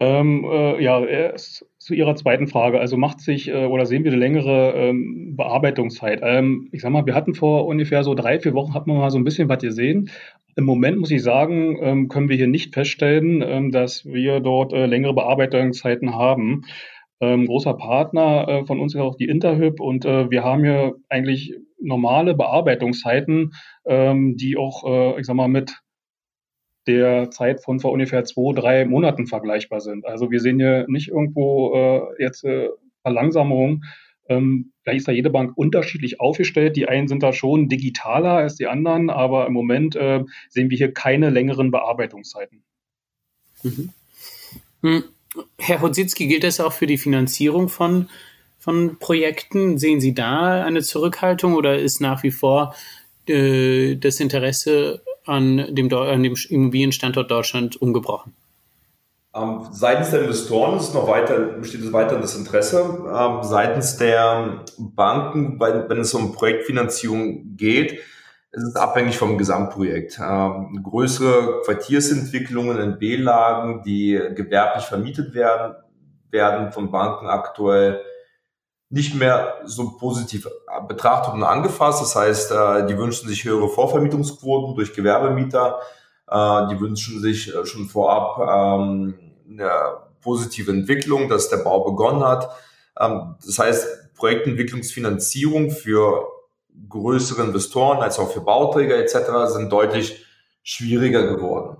Ähm, 0.00 0.44
äh, 0.44 0.82
ja, 0.82 1.04
erst 1.04 1.66
zu 1.78 1.94
Ihrer 1.94 2.16
zweiten 2.16 2.48
Frage. 2.48 2.80
Also 2.80 2.96
macht 2.96 3.20
sich 3.20 3.48
äh, 3.48 3.66
oder 3.66 3.86
sehen 3.86 4.04
wir 4.04 4.12
eine 4.12 4.20
längere 4.20 4.72
ähm, 4.74 5.36
Bearbeitungszeit? 5.36 6.20
Ähm, 6.22 6.68
ich 6.72 6.80
sag 6.82 6.90
mal, 6.90 7.06
wir 7.06 7.14
hatten 7.14 7.34
vor 7.34 7.66
ungefähr 7.66 8.02
so 8.02 8.14
drei, 8.14 8.40
vier 8.40 8.54
Wochen, 8.54 8.74
hat 8.74 8.86
man 8.86 8.96
mal 8.96 9.10
so 9.10 9.18
ein 9.18 9.24
bisschen 9.24 9.48
was 9.48 9.60
gesehen. 9.60 10.10
Im 10.54 10.64
Moment 10.64 10.98
muss 10.98 11.10
ich 11.10 11.22
sagen, 11.22 11.78
ähm, 11.80 12.08
können 12.08 12.28
wir 12.28 12.36
hier 12.36 12.48
nicht 12.48 12.74
feststellen, 12.74 13.42
ähm, 13.42 13.70
dass 13.70 14.04
wir 14.04 14.40
dort 14.40 14.72
äh, 14.72 14.86
längere 14.86 15.14
Bearbeitungszeiten 15.14 16.14
haben. 16.14 16.64
Ähm, 17.22 17.46
großer 17.46 17.74
Partner 17.74 18.48
äh, 18.48 18.66
von 18.66 18.80
uns 18.80 18.96
ist 18.96 19.00
auch 19.00 19.14
die 19.14 19.28
Interhyp 19.28 19.78
und 19.78 20.04
äh, 20.04 20.28
wir 20.28 20.42
haben 20.42 20.64
hier 20.64 20.96
eigentlich 21.08 21.54
normale 21.80 22.34
Bearbeitungszeiten, 22.34 23.54
ähm, 23.84 24.36
die 24.36 24.56
auch, 24.56 24.82
äh, 24.84 25.20
ich 25.20 25.26
sag 25.26 25.36
mal, 25.36 25.46
mit 25.46 25.72
der 26.88 27.30
Zeit 27.30 27.62
von 27.62 27.78
vor 27.78 27.92
ungefähr 27.92 28.24
zwei, 28.24 28.52
drei 28.52 28.84
Monaten 28.86 29.28
vergleichbar 29.28 29.80
sind. 29.80 30.04
Also 30.04 30.32
wir 30.32 30.40
sehen 30.40 30.58
hier 30.58 30.86
nicht 30.88 31.10
irgendwo 31.10 31.72
äh, 31.76 32.22
jetzt 32.22 32.42
äh, 32.42 32.70
Verlangsamung. 33.02 33.84
Ähm, 34.28 34.72
vielleicht 34.82 34.98
ist 34.98 35.08
da 35.08 35.12
jede 35.12 35.30
Bank 35.30 35.56
unterschiedlich 35.56 36.20
aufgestellt. 36.20 36.74
Die 36.74 36.88
einen 36.88 37.06
sind 37.06 37.22
da 37.22 37.32
schon 37.32 37.68
digitaler 37.68 38.32
als 38.32 38.56
die 38.56 38.66
anderen, 38.66 39.10
aber 39.10 39.46
im 39.46 39.52
Moment 39.52 39.94
äh, 39.94 40.24
sehen 40.48 40.70
wir 40.70 40.76
hier 40.76 40.92
keine 40.92 41.30
längeren 41.30 41.70
Bearbeitungszeiten. 41.70 42.64
Mhm. 43.62 43.90
Hm. 44.82 45.04
Herr 45.64 45.80
Hodzitzki, 45.80 46.26
gilt 46.26 46.44
das 46.44 46.60
auch 46.60 46.72
für 46.72 46.86
die 46.86 46.98
Finanzierung 46.98 47.68
von 47.68 48.08
von 48.58 48.96
Projekten? 48.98 49.76
Sehen 49.78 50.00
Sie 50.00 50.14
da 50.14 50.62
eine 50.62 50.82
Zurückhaltung 50.82 51.54
oder 51.54 51.78
ist 51.78 52.00
nach 52.00 52.22
wie 52.22 52.30
vor 52.30 52.74
äh, 53.26 53.96
das 53.96 54.20
Interesse 54.20 55.02
an 55.26 55.74
dem, 55.74 55.92
an 55.92 56.22
dem 56.22 56.34
Immobilienstandort 56.48 57.30
Deutschland 57.30 57.76
ungebrochen? 57.76 58.34
Ähm, 59.34 59.66
seitens 59.72 60.10
der 60.10 60.22
Investoren 60.22 60.78
ist 60.78 60.94
noch 60.94 61.08
weiter, 61.08 61.38
besteht 61.38 61.82
es 61.82 61.92
weiter 61.92 62.20
das 62.20 62.36
Interesse. 62.36 63.04
Ähm, 63.12 63.38
seitens 63.42 63.96
der 63.96 64.64
Banken, 64.78 65.58
bei, 65.58 65.88
wenn 65.88 65.98
es 65.98 66.14
um 66.14 66.32
Projektfinanzierung 66.32 67.56
geht, 67.56 67.98
ist 68.52 68.64
es 68.64 68.76
abhängig 68.76 69.16
vom 69.16 69.38
Gesamtprojekt. 69.38 70.20
Ähm, 70.22 70.82
größere 70.82 71.62
Quartiersentwicklungen 71.64 72.78
in 72.78 72.98
B-Lagen, 72.98 73.82
die 73.82 74.20
gewerblich 74.34 74.84
vermietet 74.84 75.34
werden, 75.34 75.74
werden 76.30 76.70
von 76.70 76.90
Banken 76.90 77.28
aktuell 77.28 78.02
nicht 78.90 79.14
mehr 79.14 79.54
so 79.64 79.96
positiv 79.96 80.46
betrachtet 80.86 81.32
und 81.32 81.44
angefasst. 81.44 82.02
Das 82.02 82.14
heißt, 82.14 82.52
äh, 82.52 82.86
die 82.86 82.98
wünschen 82.98 83.26
sich 83.26 83.44
höhere 83.44 83.70
Vorvermietungsquoten 83.70 84.74
durch 84.74 84.92
Gewerbemieter. 84.92 85.80
Äh, 86.30 86.68
die 86.68 86.78
wünschen 86.78 87.20
sich 87.20 87.54
äh, 87.54 87.64
schon 87.64 87.88
vorab 87.88 88.38
ähm, 88.38 89.14
eine 89.48 89.70
positive 90.20 90.70
Entwicklung, 90.70 91.30
dass 91.30 91.48
der 91.48 91.58
Bau 91.58 91.84
begonnen 91.84 92.22
hat. 92.22 92.50
Ähm, 93.00 93.36
das 93.44 93.58
heißt, 93.58 94.14
Projektentwicklungsfinanzierung 94.14 95.70
für 95.70 96.28
größere 96.88 97.42
Investoren 97.42 97.98
als 97.98 98.18
auch 98.18 98.30
für 98.30 98.40
Bauträger 98.40 98.96
etc. 98.96 99.52
sind 99.52 99.72
deutlich 99.72 100.24
schwieriger 100.62 101.26
geworden. 101.26 101.78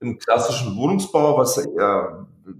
Im 0.00 0.18
klassischen 0.18 0.76
Wohnungsbau, 0.76 1.38
was 1.38 1.56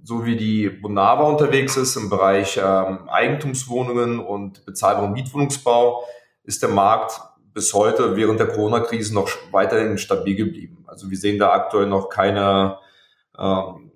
so 0.02 0.24
wie 0.24 0.36
die 0.36 0.68
Bonava 0.68 1.24
unterwegs 1.24 1.76
ist 1.76 1.96
im 1.96 2.08
Bereich 2.08 2.60
ähm, 2.62 3.08
Eigentumswohnungen 3.08 4.18
und 4.18 4.64
bezahlbaren 4.64 5.12
Mietwohnungsbau, 5.12 6.04
ist 6.44 6.62
der 6.62 6.70
Markt 6.70 7.20
bis 7.52 7.72
heute 7.72 8.16
während 8.16 8.40
der 8.40 8.48
Corona-Krise 8.48 9.14
noch 9.14 9.30
weiterhin 9.50 9.96
stabil 9.98 10.34
geblieben. 10.34 10.84
Also 10.86 11.10
wir 11.10 11.16
sehen 11.16 11.38
da 11.38 11.52
aktuell 11.52 11.86
noch 11.86 12.08
keine 12.08 12.78
ähm, 13.38 13.92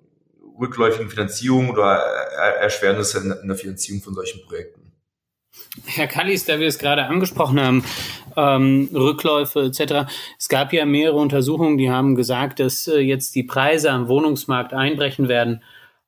rückläufigen 0.59 1.09
Finanzierung 1.09 1.69
oder 1.69 1.95
Erschwernisse 2.59 3.19
in, 3.19 3.31
in 3.31 3.47
der 3.47 3.57
Finanzierung 3.57 4.01
von 4.01 4.13
solchen 4.13 4.41
Projekten. 4.45 4.90
Herr 5.85 6.07
Kallis, 6.07 6.45
da 6.45 6.59
wir 6.59 6.67
es 6.67 6.79
gerade 6.79 7.05
angesprochen 7.05 7.59
haben, 7.59 7.83
ähm, 8.35 8.89
Rückläufe 8.93 9.65
etc. 9.65 10.11
Es 10.37 10.49
gab 10.49 10.73
ja 10.73 10.85
mehrere 10.85 11.17
Untersuchungen, 11.17 11.77
die 11.77 11.89
haben 11.89 12.15
gesagt, 12.15 12.59
dass 12.59 12.87
äh, 12.87 12.99
jetzt 12.99 13.35
die 13.35 13.43
Preise 13.43 13.91
am 13.91 14.07
Wohnungsmarkt 14.07 14.73
einbrechen 14.73 15.27
werden. 15.27 15.63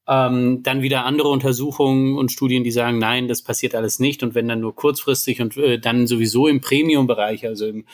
Ähm, 0.06 0.64
dann 0.64 0.82
wieder 0.82 1.06
andere 1.06 1.30
Untersuchungen 1.30 2.18
und 2.18 2.32
Studien, 2.32 2.66
die 2.66 2.72
sagen, 2.72 3.00
nein, 3.00 3.30
das 3.30 3.42
passiert 3.42 3.74
alles 3.74 4.00
nicht 4.00 4.22
und 4.22 4.36
wenn 4.36 4.50
dann 4.50 4.60
nur 4.60 4.76
kurzfristig 4.76 5.40
und 5.40 5.56
äh, 5.56 5.80
dann 5.80 6.08
sowieso 6.08 6.48
im 6.48 6.60
Premium-Bereich, 6.60 7.46
also 7.46 7.68
in 7.68 7.86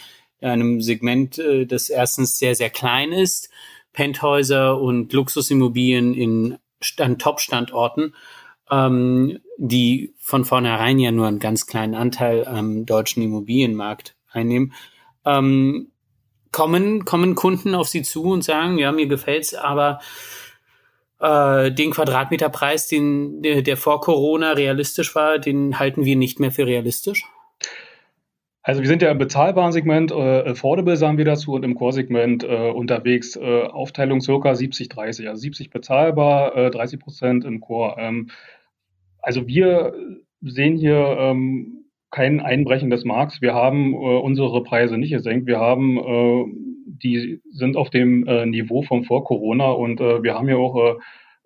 einem 0.41 0.81
Segment, 0.81 1.37
äh, 1.37 1.67
das 1.67 1.89
erstens 1.89 2.39
sehr, 2.39 2.55
sehr 2.55 2.71
klein 2.71 3.11
ist, 3.11 3.51
Penthäuser 3.93 4.79
und 4.79 5.13
Luxusimmobilien 5.13 6.15
in 6.15 6.57
an 6.97 7.19
Top-Standorten, 7.19 8.15
ähm, 8.71 9.39
die 9.57 10.13
von 10.29 10.45
vornherein 10.45 10.99
ja 10.99 11.11
nur 11.11 11.25
einen 11.25 11.39
ganz 11.39 11.65
kleinen 11.65 11.95
Anteil 11.95 12.45
am 12.47 12.85
deutschen 12.85 13.23
Immobilienmarkt 13.23 14.15
einnehmen. 14.31 14.73
Ähm, 15.25 15.87
kommen, 16.51 17.03
kommen 17.03 17.33
Kunden 17.33 17.73
auf 17.73 17.87
sie 17.87 18.03
zu 18.03 18.25
und 18.25 18.43
sagen, 18.43 18.77
ja, 18.77 18.91
mir 18.91 19.07
gefällt's, 19.07 19.55
aber 19.55 19.99
äh, 21.19 21.71
den 21.71 21.89
Quadratmeterpreis, 21.89 22.87
den, 22.87 23.41
der, 23.41 23.75
vor 23.75 24.01
Corona 24.01 24.51
realistisch 24.51 25.15
war, 25.15 25.39
den 25.39 25.79
halten 25.79 26.05
wir 26.05 26.15
nicht 26.15 26.39
mehr 26.39 26.51
für 26.51 26.67
realistisch? 26.67 27.25
Also 28.61 28.81
wir 28.81 28.87
sind 28.87 29.01
ja 29.01 29.09
im 29.09 29.17
bezahlbaren 29.17 29.71
Segment, 29.71 30.11
äh, 30.11 30.49
affordable 30.51 30.95
sagen 30.95 31.17
wir 31.17 31.25
dazu, 31.25 31.53
und 31.53 31.63
im 31.63 31.73
Core-Segment 31.73 32.43
äh, 32.43 32.69
unterwegs. 32.69 33.35
Äh, 33.35 33.63
Aufteilung 33.63 34.21
circa 34.21 34.51
70-30, 34.51 35.27
also 35.27 35.41
70 35.41 35.71
bezahlbar, 35.71 36.55
äh, 36.55 36.69
30 36.69 36.99
Prozent 36.99 37.45
im 37.45 37.61
Core. 37.61 37.95
Ähm, 37.97 38.29
also 39.21 39.47
wir 39.47 39.93
sehen 40.41 40.77
hier 40.77 41.17
ähm, 41.19 41.85
kein 42.11 42.39
Einbrechen 42.39 42.89
des 42.89 43.05
Markts. 43.05 43.41
Wir 43.41 43.53
haben 43.53 43.93
äh, 43.93 43.97
unsere 43.97 44.63
Preise 44.63 44.97
nicht 44.97 45.11
gesenkt. 45.11 45.47
Wir 45.47 45.59
haben 45.59 45.97
äh, 45.97 46.45
die 47.03 47.41
sind 47.51 47.77
auf 47.77 47.89
dem 47.89 48.25
äh, 48.27 48.45
Niveau 48.45 48.81
von 48.81 49.03
vor 49.03 49.23
Corona 49.23 49.71
und 49.71 50.01
äh, 50.01 50.23
wir 50.23 50.35
haben 50.35 50.49
ja 50.49 50.57
auch 50.57 50.75
äh, 50.75 50.95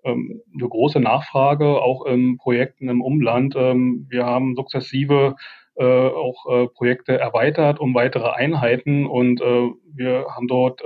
ähm, 0.04 0.42
eine 0.54 0.68
große 0.68 1.00
Nachfrage, 1.00 1.82
auch 1.82 2.06
in 2.06 2.38
Projekten 2.38 2.90
im 2.90 3.02
Umland. 3.02 3.56
Ähm, 3.58 4.08
wir 4.10 4.26
haben 4.26 4.56
sukzessive 4.56 5.36
äh, 5.76 5.84
auch 5.84 6.46
äh, 6.50 6.68
Projekte 6.68 7.18
erweitert 7.20 7.80
um 7.80 7.94
weitere 7.94 8.30
Einheiten 8.30 9.06
und 9.06 9.42
äh, 9.42 9.70
wir 9.94 10.26
haben 10.30 10.48
dort 10.48 10.82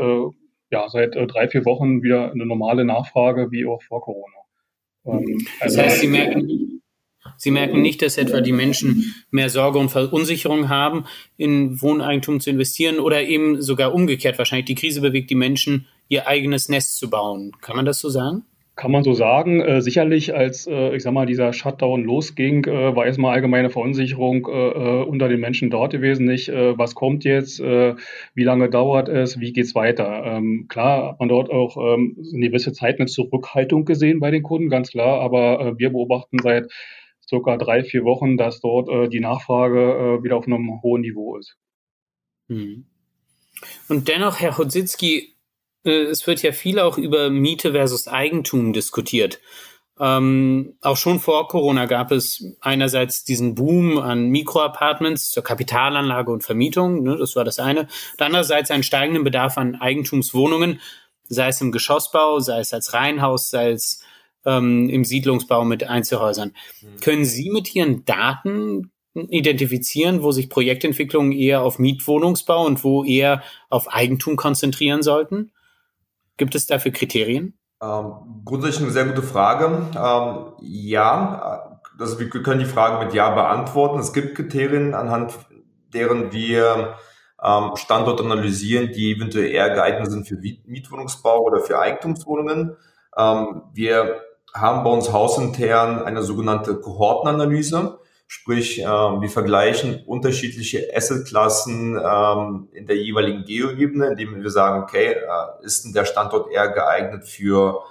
ja 0.69 0.89
seit 0.89 1.15
drei, 1.15 1.47
vier 1.47 1.63
Wochen 1.63 2.03
wieder 2.03 2.31
eine 2.31 2.45
normale 2.45 2.83
Nachfrage 2.83 3.51
wie 3.51 3.65
auch 3.65 3.81
vor 3.83 4.01
Corona. 4.01 4.46
Ähm, 5.07 5.47
also 5.59 5.77
das 5.77 5.85
heißt, 5.85 6.01
Sie 6.01 6.07
merken, 6.07 6.81
Sie 7.37 7.51
merken 7.51 7.81
nicht, 7.81 8.01
dass 8.01 8.17
etwa 8.17 8.41
die 8.41 8.51
Menschen 8.51 9.13
mehr 9.29 9.49
Sorge 9.49 9.79
und 9.79 9.89
Verunsicherung 9.89 10.69
haben, 10.69 11.05
in 11.37 11.81
Wohneigentum 11.81 12.39
zu 12.39 12.49
investieren 12.49 12.99
oder 12.99 13.23
eben 13.23 13.61
sogar 13.61 13.93
umgekehrt 13.93 14.37
wahrscheinlich. 14.37 14.65
Die 14.65 14.75
Krise 14.75 15.01
bewegt 15.01 15.29
die 15.29 15.35
Menschen, 15.35 15.87
ihr 16.09 16.27
eigenes 16.27 16.69
Nest 16.69 16.97
zu 16.97 17.09
bauen. 17.09 17.51
Kann 17.61 17.75
man 17.75 17.85
das 17.85 17.99
so 17.99 18.09
sagen? 18.09 18.43
Kann 18.77 18.91
man 18.91 19.03
so 19.03 19.13
sagen. 19.13 19.59
Äh, 19.59 19.81
sicherlich, 19.81 20.35
als 20.35 20.67
äh, 20.67 20.95
ich 20.95 21.01
sag 21.01 21.11
mal, 21.11 21.25
dieser 21.25 21.51
Shutdown 21.51 22.03
losging, 22.03 22.63
äh, 22.65 22.95
war 22.95 23.07
erstmal 23.07 23.33
allgemeine 23.33 23.71
Verunsicherung 23.71 24.47
äh, 24.47 24.51
äh, 24.51 25.03
unter 25.03 25.27
den 25.27 25.39
Menschen 25.39 25.71
dort 25.71 25.93
gewesen. 25.93 26.27
Nicht, 26.27 26.49
äh, 26.49 26.77
was 26.77 26.93
kommt 26.93 27.23
jetzt, 27.23 27.59
wie 27.59 28.43
lange 28.43 28.69
dauert 28.69 29.09
es, 29.09 29.39
wie 29.39 29.51
geht's 29.51 29.73
weiter? 29.73 30.23
Ähm, 30.25 30.67
klar 30.69 31.09
hat 31.09 31.19
man 31.19 31.27
dort 31.27 31.49
auch 31.49 31.75
ähm, 31.77 32.17
eine 32.31 32.49
gewisse 32.49 32.71
Zeit 32.71 32.99
eine 32.99 33.07
Zurückhaltung 33.07 33.83
gesehen 33.83 34.19
bei 34.19 34.29
den 34.29 34.43
Kunden, 34.43 34.69
ganz 34.69 34.91
klar. 34.91 35.21
Aber 35.21 35.79
wir 35.79 35.89
beobachten 35.89 36.37
seit 36.37 36.71
circa 37.27 37.57
drei, 37.57 37.83
vier 37.83 38.03
Wochen, 38.03 38.37
dass 38.37 38.61
dort 38.61 39.11
die 39.11 39.19
Nachfrage 39.19 40.19
wieder 40.21 40.37
auf 40.37 40.45
einem 40.45 40.83
hohen 40.83 41.01
Niveau 41.01 41.37
ist. 41.37 41.57
Hm. 42.47 42.85
Und 43.89 44.07
dennoch, 44.07 44.39
Herr 44.39 44.57
Hodzitzki, 44.57 45.17
äh, 45.19 45.36
es 45.91 46.25
wird 46.27 46.41
ja 46.43 46.51
viel 46.51 46.79
auch 46.79 46.97
über 46.97 47.29
Miete 47.29 47.71
versus 47.71 48.07
Eigentum 48.07 48.73
diskutiert. 48.73 49.39
Ähm, 49.99 50.77
auch 50.81 50.97
schon 50.97 51.19
vor 51.19 51.47
Corona 51.47 51.85
gab 51.85 52.11
es 52.11 52.43
einerseits 52.61 53.23
diesen 53.23 53.55
Boom 53.55 53.97
an 53.97 54.29
Mikroapartments 54.29 55.31
zur 55.31 55.43
Kapitalanlage 55.43 56.31
und 56.31 56.43
Vermietung, 56.43 57.01
ne, 57.01 57.17
das 57.17 57.35
war 57.35 57.43
das 57.43 57.57
eine. 57.57 57.81
Und 57.81 58.21
andererseits 58.21 58.69
einen 58.69 58.83
steigenden 58.83 59.23
Bedarf 59.23 59.57
an 59.57 59.75
Eigentumswohnungen, 59.75 60.79
sei 61.29 61.47
es 61.47 61.61
im 61.61 61.71
Geschossbau, 61.71 62.39
sei 62.39 62.59
es 62.59 62.73
als 62.73 62.93
Reihenhaus, 62.93 63.49
sei 63.49 63.71
es 63.71 64.03
ähm, 64.45 64.89
im 64.89 65.03
Siedlungsbau 65.03 65.65
mit 65.65 65.83
Einzelhäusern. 65.83 66.53
Mhm. 66.81 66.99
Können 67.01 67.25
Sie 67.25 67.49
mit 67.49 67.73
Ihren 67.73 68.05
Daten 68.05 68.91
identifizieren, 69.15 70.21
wo 70.21 70.31
sich 70.31 70.47
Projektentwicklungen 70.47 71.31
eher 71.31 71.63
auf 71.63 71.79
Mietwohnungsbau 71.79 72.65
und 72.65 72.83
wo 72.83 73.03
eher 73.03 73.41
auf 73.69 73.91
Eigentum 73.91 74.35
konzentrieren 74.35 75.01
sollten? 75.01 75.51
Gibt 76.37 76.55
es 76.55 76.67
dafür 76.67 76.91
Kriterien? 76.91 77.57
Ähm, 77.81 78.41
grundsätzlich 78.45 78.83
eine 78.83 78.91
sehr 78.91 79.05
gute 79.05 79.23
Frage. 79.23 79.65
Ähm, 79.95 80.53
ja, 80.61 81.79
also 81.99 82.19
wir 82.19 82.29
können 82.29 82.59
die 82.59 82.65
Frage 82.65 83.03
mit 83.05 83.13
Ja 83.13 83.31
beantworten. 83.31 83.99
Es 83.99 84.13
gibt 84.13 84.35
Kriterien, 84.35 84.93
anhand 84.93 85.33
deren 85.93 86.31
wir 86.31 86.95
ähm, 87.43 87.71
Standorte 87.75 88.23
analysieren, 88.23 88.91
die 88.91 89.13
eventuell 89.13 89.51
eher 89.51 89.69
geeignet 89.69 90.09
sind 90.09 90.27
für 90.27 90.35
Mietwohnungsbau 90.35 91.41
oder 91.41 91.61
für 91.61 91.79
Eigentumswohnungen. 91.79 92.75
Ähm, 93.15 93.63
wir 93.73 94.21
haben 94.53 94.83
bei 94.83 94.89
uns 94.89 95.11
hausintern 95.11 96.03
eine 96.03 96.23
sogenannte 96.23 96.79
Kohortenanalyse. 96.79 97.99
Sprich, 98.29 98.81
äh, 98.81 98.85
wir 98.85 99.29
vergleichen 99.29 100.03
unterschiedliche 100.05 100.89
Assetklassen 100.93 101.97
ähm, 101.97 102.67
in 102.73 102.85
der 102.85 102.97
jeweiligen 102.97 103.45
Geoebene, 103.45 104.07
indem 104.07 104.43
wir 104.43 104.49
sagen, 104.49 104.83
okay, 104.83 105.13
äh, 105.13 105.65
ist 105.65 105.85
denn 105.85 105.93
der 105.93 106.03
Standort 106.03 106.51
eher 106.51 106.67
geeignet 106.67 107.23
für 107.23 107.83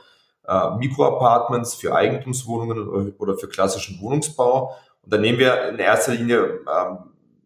äh, 0.47 0.77
Mikroapartments, 0.77 1.75
für 1.75 1.95
Eigentumswohnungen 1.95 3.15
oder, 3.17 3.39
für 3.39 3.49
klassischen 3.49 3.99
Wohnungsbau? 4.03 4.77
Und 5.03 5.13
dann 5.13 5.23
nehmen 5.23 5.39
wir 5.39 5.71
in 5.71 5.79
erster 5.79 6.13
Linie 6.13 6.61
ähm, 6.71 6.99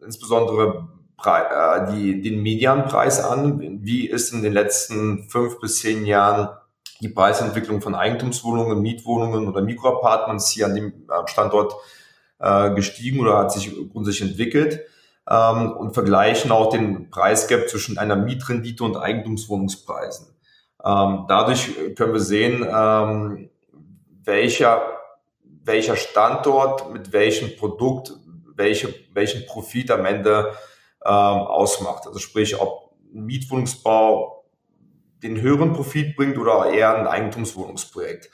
insbesondere 0.05 0.89
äh, 1.25 1.93
die, 1.93 2.21
den 2.23 2.43
Medianpreis 2.43 3.23
an. 3.23 3.79
Wie 3.85 4.09
ist 4.09 4.33
in 4.33 4.43
den 4.43 4.53
letzten 4.53 5.29
fünf 5.29 5.61
bis 5.61 5.79
zehn 5.79 6.07
Jahren 6.07 6.49
die 7.01 7.09
Preisentwicklung 7.09 7.81
von 7.81 7.95
Eigentumswohnungen, 7.95 8.83
Mietwohnungen 8.83 9.47
oder 9.47 9.63
Mikroapartments 9.63 10.49
hier 10.49 10.67
an 10.67 10.75
dem 10.75 10.89
äh, 10.89 11.29
Standort 11.29 11.75
äh, 12.41 12.75
gestiegen 12.75 13.21
oder 13.21 13.39
hat 13.39 13.53
sich 13.53 13.71
grundsätzlich 13.93 14.31
entwickelt 14.31 14.81
ähm, 15.29 15.73
und 15.73 15.95
vergleichen 15.95 16.51
auch 16.51 16.71
den 16.71 17.11
Preisgap 17.11 17.69
zwischen 17.69 17.99
einer 17.99 18.17
Mietrendite 18.17 18.83
und 18.85 18.97
Eigentumswohnungspreisen. 18.97 20.27
Ähm, 20.85 21.27
dadurch 21.29 21.95
können 21.95 22.13
wir 22.13 22.21
sehen, 22.21 22.67
ähm, 22.69 23.51
welcher, 24.25 24.83
welcher 25.65 25.97
Standort 25.97 26.93
mit 26.93 27.13
welchem 27.13 27.57
Produkt 27.57 28.15
welche, 28.61 28.95
welchen 29.15 29.47
Profit 29.47 29.91
am 29.91 30.05
Ende 30.05 30.53
ähm, 31.05 31.13
ausmacht. 31.13 32.07
Also 32.07 32.19
sprich, 32.19 32.61
ob 32.61 32.93
ein 33.13 33.25
Mietwohnungsbau 33.25 34.45
den 35.23 35.41
höheren 35.41 35.73
Profit 35.73 36.17
bringt 36.17 36.39
oder 36.39 36.71
eher 36.71 36.97
ein 36.97 37.07
Eigentumswohnungsprojekt. 37.07 38.31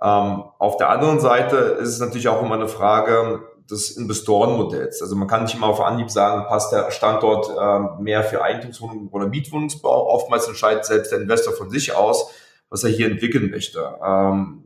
Ähm, 0.00 0.44
auf 0.58 0.76
der 0.76 0.90
anderen 0.90 1.20
Seite 1.20 1.56
ist 1.56 1.88
es 1.88 2.00
natürlich 2.00 2.28
auch 2.28 2.42
immer 2.42 2.54
eine 2.54 2.68
Frage 2.68 3.42
des 3.70 3.96
Investorenmodells. 3.96 5.02
Also 5.02 5.14
man 5.16 5.28
kann 5.28 5.42
nicht 5.42 5.54
immer 5.54 5.66
auf 5.66 5.80
Anhieb 5.80 6.10
sagen, 6.10 6.46
passt 6.48 6.72
der 6.72 6.90
Standort 6.90 7.50
ähm, 7.60 8.02
mehr 8.02 8.22
für 8.22 8.42
Eigentumswohnungen 8.42 9.08
oder 9.08 9.26
Mietwohnungsbau. 9.26 10.08
Oftmals 10.08 10.48
entscheidet 10.48 10.86
selbst 10.86 11.12
der 11.12 11.20
Investor 11.20 11.52
von 11.52 11.68
sich 11.68 11.94
aus, 11.94 12.30
was 12.70 12.84
er 12.84 12.90
hier 12.90 13.10
entwickeln 13.10 13.50
möchte. 13.50 13.96
Ähm, 14.02 14.64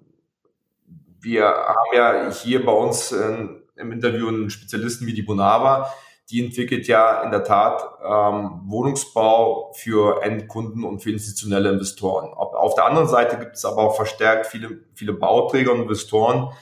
wir 1.21 1.47
haben 1.47 1.95
ja 1.95 2.31
hier 2.31 2.64
bei 2.64 2.73
uns 2.73 3.12
in, 3.12 3.62
im 3.77 3.92
Interview 3.92 4.29
einen 4.29 4.51
Spezialisten 4.51 5.07
wie 5.07 5.14
die 5.14 5.23
Bonava, 5.23 5.92
die 6.31 6.45
entwickelt 6.45 6.87
ja 6.87 7.23
in 7.23 7.31
der 7.31 7.45
Tat 7.45 7.83
ähm, 8.05 8.62
Wohnungsbau 8.66 9.73
für 9.75 10.23
Endkunden 10.23 10.85
und 10.85 11.01
für 11.01 11.11
institutionelle 11.11 11.71
Investoren. 11.71 12.33
Auf 12.62 12.75
der 12.75 12.87
anderen 12.87 13.09
Seite 13.09 13.38
gibt 13.38 13.57
es 13.57 13.64
aber 13.64 13.83
auch 13.83 13.96
verstärkt 13.96 14.46
viele, 14.46 14.81
viele 14.94 15.12
Bauträger 15.12 15.72
und 15.72 15.83
Investoren, 15.83 16.53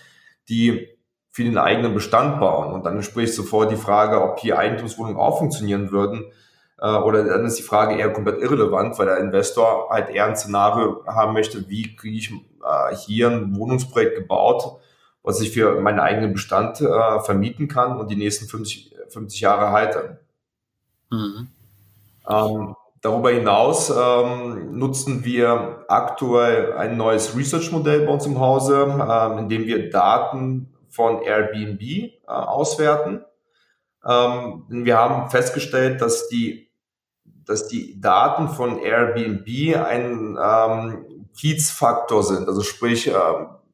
die 0.48 0.88
für 1.30 1.44
den 1.44 1.58
eigenen 1.58 1.94
Bestand 1.94 2.40
bauen. 2.40 2.72
Und 2.72 2.84
dann 2.84 2.96
entspricht 2.96 3.34
sofort 3.34 3.70
die 3.70 3.76
Frage, 3.76 4.22
ob 4.22 4.38
hier 4.38 4.58
Eigentumswohnungen 4.58 5.18
auch 5.18 5.38
funktionieren 5.38 5.92
würden. 5.92 6.32
Äh, 6.78 6.96
oder 6.96 7.24
dann 7.24 7.44
ist 7.44 7.58
die 7.58 7.62
Frage 7.62 7.96
eher 7.96 8.12
komplett 8.12 8.40
irrelevant, 8.40 8.98
weil 8.98 9.06
der 9.06 9.18
Investor 9.18 9.90
halt 9.90 10.10
eher 10.10 10.26
ein 10.26 10.36
Szenario 10.36 11.04
haben 11.06 11.32
möchte, 11.34 11.68
wie 11.68 11.94
kriege 11.94 12.16
ich 12.16 12.32
äh, 12.32 12.96
hier 12.96 13.28
ein 13.28 13.56
Wohnungsprojekt 13.56 14.16
gebaut, 14.16 14.80
was 15.22 15.40
ich 15.40 15.52
für 15.52 15.80
meinen 15.80 16.00
eigenen 16.00 16.32
Bestand 16.32 16.80
äh, 16.80 17.20
vermieten 17.20 17.68
kann 17.68 17.98
und 17.98 18.10
die 18.10 18.16
nächsten 18.16 18.46
50, 18.46 18.96
50 19.08 19.40
Jahre 19.40 19.70
halte. 19.70 20.20
Mhm. 21.10 21.48
Ähm, 22.28 22.74
darüber 23.00 23.30
hinaus 23.30 23.90
ähm, 23.90 24.78
nutzen 24.78 25.24
wir 25.24 25.84
aktuell 25.88 26.74
ein 26.74 26.96
neues 26.96 27.36
Research-Modell 27.36 28.06
bei 28.06 28.12
uns 28.12 28.26
im 28.26 28.38
Hause, 28.38 28.86
ähm, 28.86 29.38
in 29.38 29.48
dem 29.48 29.66
wir 29.66 29.90
Daten 29.90 30.74
von 30.88 31.22
Airbnb 31.22 31.80
äh, 31.80 32.12
auswerten. 32.26 33.24
Ähm, 34.06 34.64
wir 34.68 34.98
haben 34.98 35.30
festgestellt, 35.30 36.00
dass 36.00 36.28
die, 36.28 36.70
dass 37.24 37.68
die 37.68 38.00
Daten 38.00 38.48
von 38.48 38.78
Airbnb 38.78 39.46
ein 39.76 40.38
ähm, 40.42 41.28
Kiezfaktor 41.38 42.22
sind. 42.22 42.48
Also 42.48 42.62
sprich, 42.62 43.08
äh, 43.08 43.14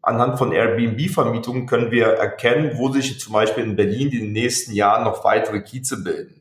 anhand 0.03 0.39
von 0.39 0.53
Airbnb-Vermietungen 0.53 1.67
können 1.67 1.91
wir 1.91 2.07
erkennen, 2.07 2.73
wo 2.77 2.91
sich 2.93 3.19
zum 3.19 3.33
Beispiel 3.33 3.65
in 3.65 3.77
Berlin 3.77 4.11
in 4.11 4.21
den 4.21 4.33
nächsten 4.33 4.73
Jahren 4.73 5.05
noch 5.05 5.25
weitere 5.25 5.63
Kieze 5.63 6.03
bilden. 6.03 6.36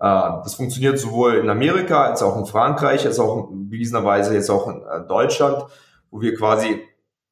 Äh, 0.00 0.42
das 0.42 0.54
funktioniert 0.54 0.98
sowohl 0.98 1.36
in 1.36 1.50
Amerika 1.50 2.04
als 2.04 2.22
auch 2.22 2.36
in 2.36 2.46
Frankreich, 2.46 3.04
als 3.06 3.18
auch 3.18 3.48
bewiesenerweise 3.50 4.34
jetzt 4.34 4.50
auch 4.50 4.68
in 4.68 4.82
äh, 4.82 5.06
Deutschland, 5.06 5.64
wo 6.10 6.20
wir 6.20 6.34
quasi 6.34 6.82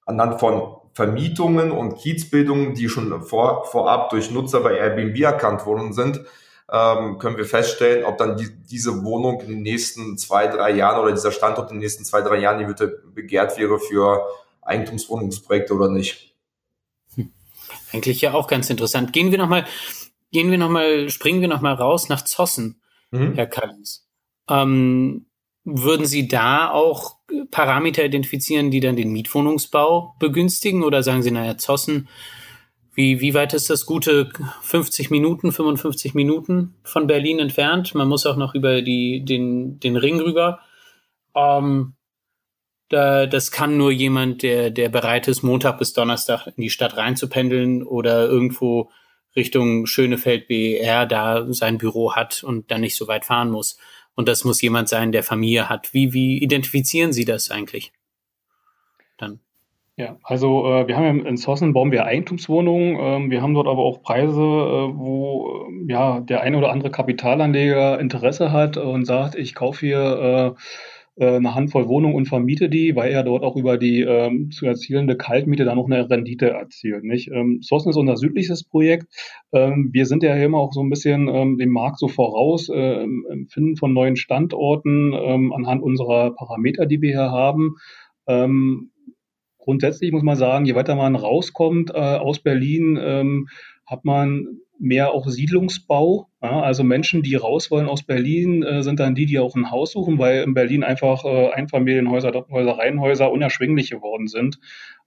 anhand 0.04 0.40
von 0.40 0.76
Vermietungen 0.92 1.72
und 1.72 1.96
Kiezbildungen, 1.96 2.74
die 2.74 2.88
schon 2.88 3.22
vor, 3.22 3.66
vorab 3.66 4.10
durch 4.10 4.30
Nutzer 4.30 4.60
bei 4.60 4.78
Airbnb 4.78 5.18
erkannt 5.20 5.66
worden 5.66 5.92
sind, 5.92 6.22
ähm, 6.72 7.18
können 7.18 7.36
wir 7.36 7.44
feststellen, 7.44 8.04
ob 8.04 8.18
dann 8.18 8.36
die, 8.36 8.48
diese 8.68 9.04
Wohnung 9.04 9.40
in 9.42 9.48
den 9.48 9.62
nächsten 9.62 10.18
zwei, 10.18 10.48
drei 10.48 10.72
Jahren 10.72 11.00
oder 11.00 11.12
dieser 11.12 11.30
Standort 11.30 11.70
in 11.70 11.76
den 11.76 11.82
nächsten 11.82 12.04
zwei, 12.04 12.22
drei 12.22 12.38
Jahren, 12.38 12.58
die 12.58 12.66
würde 12.66 13.02
begehrt 13.14 13.56
wäre 13.58 13.78
für 13.78 14.26
Eigentumswohnungsprojekte 14.62 15.74
oder 15.74 15.88
nicht. 15.88 16.34
Hm. 17.14 17.30
Eigentlich 17.92 18.20
ja 18.20 18.34
auch 18.34 18.48
ganz 18.48 18.68
interessant. 18.68 19.12
Gehen 19.12 19.30
wir 19.30 19.38
nochmal, 19.38 19.64
gehen 20.32 20.50
wir 20.50 20.58
noch 20.58 20.70
mal, 20.70 21.08
springen 21.10 21.40
wir 21.40 21.48
nochmal 21.48 21.74
raus 21.74 22.08
nach 22.08 22.24
Zossen, 22.24 22.80
mhm. 23.10 23.34
Herr 23.34 23.46
Kallens. 23.46 24.08
Ähm, 24.48 25.26
würden 25.64 26.06
Sie 26.06 26.28
da 26.28 26.70
auch 26.70 27.16
Parameter 27.50 28.04
identifizieren, 28.04 28.70
die 28.70 28.80
dann 28.80 28.96
den 28.96 29.10
Mietwohnungsbau 29.10 30.14
begünstigen? 30.20 30.84
Oder 30.84 31.02
sagen 31.02 31.22
Sie, 31.22 31.32
naja, 31.32 31.56
Zossen, 31.58 32.08
wie, 32.94 33.20
wie 33.20 33.34
weit 33.34 33.52
ist 33.52 33.68
das 33.68 33.84
gute 33.84 34.30
50 34.62 35.10
Minuten, 35.10 35.52
55 35.52 36.14
Minuten 36.14 36.76
von 36.84 37.06
Berlin 37.06 37.40
entfernt? 37.40 37.94
Man 37.94 38.08
muss 38.08 38.26
auch 38.26 38.36
noch 38.36 38.54
über 38.54 38.80
die, 38.80 39.24
den, 39.24 39.80
den 39.80 39.96
Ring 39.96 40.20
rüber. 40.20 40.60
Ähm, 41.34 41.94
da, 42.88 43.26
das 43.26 43.50
kann 43.50 43.76
nur 43.76 43.90
jemand, 43.90 44.42
der, 44.42 44.70
der 44.70 44.88
bereit 44.88 45.26
ist, 45.26 45.42
Montag 45.42 45.78
bis 45.78 45.92
Donnerstag 45.92 46.46
in 46.46 46.62
die 46.62 46.70
Stadt 46.70 46.96
reinzupendeln 46.96 47.82
oder 47.82 48.26
irgendwo 48.26 48.90
Richtung 49.36 49.86
Schönefeld 49.86 50.48
BER 50.48 51.06
da 51.06 51.46
sein 51.52 51.78
Büro 51.78 52.14
hat 52.14 52.42
und 52.42 52.70
dann 52.70 52.80
nicht 52.80 52.96
so 52.96 53.06
weit 53.06 53.24
fahren 53.24 53.50
muss. 53.50 53.78
Und 54.14 54.28
das 54.28 54.44
muss 54.44 54.62
jemand 54.62 54.88
sein, 54.88 55.12
der 55.12 55.22
Familie 55.22 55.68
hat. 55.68 55.92
Wie, 55.92 56.12
wie 56.14 56.42
identifizieren 56.42 57.12
Sie 57.12 57.26
das 57.26 57.50
eigentlich? 57.50 57.92
Dann. 59.18 59.40
Ja, 59.98 60.16
also 60.22 60.66
äh, 60.66 60.88
wir 60.88 60.96
haben 60.96 61.20
ja 61.20 61.28
in 61.28 61.36
Sossen 61.36 61.72
bauen 61.72 61.90
wir 61.90 62.04
Eigentumswohnungen. 62.04 62.98
Ähm, 63.00 63.30
wir 63.30 63.40
haben 63.40 63.54
dort 63.54 63.66
aber 63.66 63.82
auch 63.82 64.02
Preise, 64.02 64.40
äh, 64.40 64.94
wo 64.94 65.68
äh, 65.70 65.92
ja 65.92 66.20
der 66.20 66.42
eine 66.42 66.58
oder 66.58 66.70
andere 66.70 66.90
Kapitalanleger 66.90 67.98
Interesse 67.98 68.52
hat 68.52 68.76
und 68.76 69.06
sagt, 69.06 69.34
ich 69.34 69.54
kaufe 69.54 69.86
hier 69.86 70.54
äh, 70.56 70.60
eine 71.18 71.54
Handvoll 71.54 71.88
Wohnungen 71.88 72.14
und 72.14 72.26
vermiete 72.26 72.68
die, 72.68 72.94
weil 72.94 73.10
er 73.10 73.22
dort 73.22 73.42
auch 73.42 73.56
über 73.56 73.78
die 73.78 74.02
ähm, 74.02 74.50
zu 74.50 74.66
erzielende 74.66 75.16
Kaltmiete 75.16 75.64
dann 75.64 75.76
noch 75.76 75.86
eine 75.86 76.10
Rendite 76.10 76.50
erzielt. 76.50 77.04
Nicht? 77.04 77.30
Ähm, 77.32 77.60
Sossen 77.62 77.90
ist 77.90 77.96
unser 77.96 78.16
südlichstes 78.16 78.64
Projekt. 78.64 79.06
Ähm, 79.52 79.90
wir 79.92 80.04
sind 80.06 80.22
ja 80.22 80.34
immer 80.34 80.58
auch 80.58 80.72
so 80.72 80.82
ein 80.82 80.90
bisschen 80.90 81.28
ähm, 81.28 81.56
dem 81.56 81.70
Markt 81.70 81.98
so 81.98 82.08
voraus 82.08 82.68
äh, 82.68 83.02
im 83.02 83.46
Finden 83.48 83.76
von 83.76 83.92
neuen 83.94 84.16
Standorten 84.16 85.14
ähm, 85.14 85.52
anhand 85.52 85.82
unserer 85.82 86.32
Parameter, 86.34 86.84
die 86.86 87.00
wir 87.00 87.12
hier 87.12 87.30
haben. 87.30 87.76
Ähm, 88.26 88.90
grundsätzlich 89.58 90.12
muss 90.12 90.22
man 90.22 90.36
sagen, 90.36 90.64
je 90.64 90.74
weiter 90.74 90.96
man 90.96 91.16
rauskommt 91.16 91.90
äh, 91.90 91.98
aus 91.98 92.40
Berlin, 92.40 92.98
ähm, 93.00 93.48
hat 93.86 94.04
man 94.04 94.60
mehr 94.78 95.12
auch 95.12 95.26
Siedlungsbau. 95.26 96.28
Ja? 96.42 96.60
Also 96.60 96.84
Menschen, 96.84 97.22
die 97.22 97.34
raus 97.34 97.70
wollen 97.70 97.88
aus 97.88 98.02
Berlin, 98.02 98.62
äh, 98.62 98.82
sind 98.82 99.00
dann 99.00 99.14
die, 99.14 99.26
die 99.26 99.38
auch 99.38 99.54
ein 99.54 99.70
Haus 99.70 99.92
suchen, 99.92 100.18
weil 100.18 100.42
in 100.42 100.54
Berlin 100.54 100.84
einfach 100.84 101.24
äh, 101.24 101.50
Einfamilienhäuser, 101.50 102.32
Doppelhäuser, 102.32 102.78
Reihenhäuser 102.78 103.30
unerschwinglich 103.30 103.90
geworden 103.90 104.26
sind 104.28 104.58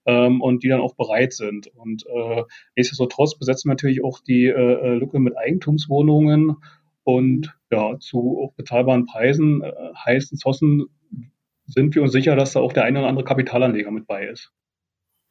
ähm, 0.06 0.42
und 0.42 0.64
die 0.64 0.70
dann 0.70 0.82
auch 0.82 0.96
bereit 0.96 1.34
sind. 1.34 1.68
Und 1.68 2.06
äh, 2.08 2.44
nichtsdestotrotz 2.76 3.38
besetzen 3.38 3.70
wir 3.70 3.74
natürlich 3.74 4.04
auch 4.04 4.20
die 4.20 4.46
äh, 4.46 4.52
äh, 4.52 4.94
Lücke 4.96 5.20
mit 5.20 5.38
Eigentumswohnungen 5.38 6.58
und 7.04 7.56
ja, 7.72 7.98
zu 8.00 8.40
auch 8.44 8.54
bezahlbaren 8.54 9.06
Preisen 9.06 9.64
äh, 9.64 9.72
heißt 10.06 10.32
in 10.32 10.38
Zossen 10.38 10.86
sind 11.66 11.94
wir 11.94 12.02
uns 12.02 12.12
sicher, 12.12 12.36
dass 12.36 12.54
da 12.54 12.62
auch 12.62 12.74
der 12.74 12.84
eine 12.84 13.00
oder 13.00 13.08
andere 13.08 13.26
Kapitalanleger 13.26 13.92
mit 13.92 14.08
bei 14.08 14.26
ist. 14.28 14.52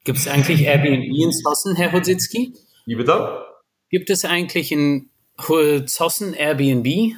Gibt 0.05 0.17
es 0.17 0.27
eigentlich 0.27 0.61
Airbnb 0.61 1.03
in 1.03 1.31
Zossen, 1.31 1.75
Herr 1.75 1.91
Hodzitzki? 1.91 2.53
Wie 2.85 2.95
bitte? 2.95 3.48
Gibt 3.89 4.09
es 4.09 4.25
eigentlich 4.25 4.71
in 4.71 5.09
Zossen 5.85 6.33
Airbnb? 6.33 7.15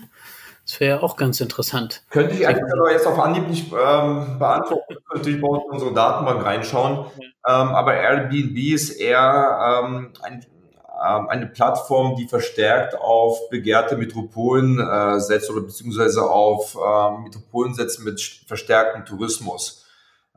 Das 0.65 0.79
wäre 0.79 1.03
auch 1.03 1.17
ganz 1.17 1.41
interessant. 1.41 2.03
Könnte 2.09 2.35
ich 2.35 2.47
eigentlich 2.47 2.71
aber 2.71 2.91
jetzt 2.91 3.07
auf 3.07 3.19
Anhieb 3.19 3.47
nicht 3.47 3.73
ähm, 3.73 4.37
beantworten. 4.39 4.95
Natürlich 5.13 5.41
bei 5.41 5.47
uns 5.47 5.63
in 5.65 5.71
unsere 5.71 5.93
Datenbank 5.93 6.45
reinschauen. 6.45 7.05
Ähm, 7.19 7.27
aber 7.45 7.95
Airbnb 7.95 8.55
ist 8.57 8.91
eher 8.91 9.83
ähm, 9.83 10.13
ein 10.21 10.45
ähm, 11.03 11.29
eine 11.29 11.47
Plattform, 11.47 12.15
die 12.15 12.27
verstärkt 12.27 12.95
auf 12.95 13.49
begehrte 13.49 13.97
Metropolen 13.97 14.79
äh, 14.79 15.19
setzt 15.19 15.49
oder 15.49 15.61
beziehungsweise 15.61 16.29
auf 16.29 16.75
äh, 16.75 17.21
Metropolen 17.23 17.73
setzt 17.73 18.03
mit 18.03 18.21
verstärktem 18.47 19.05
Tourismus. 19.05 19.85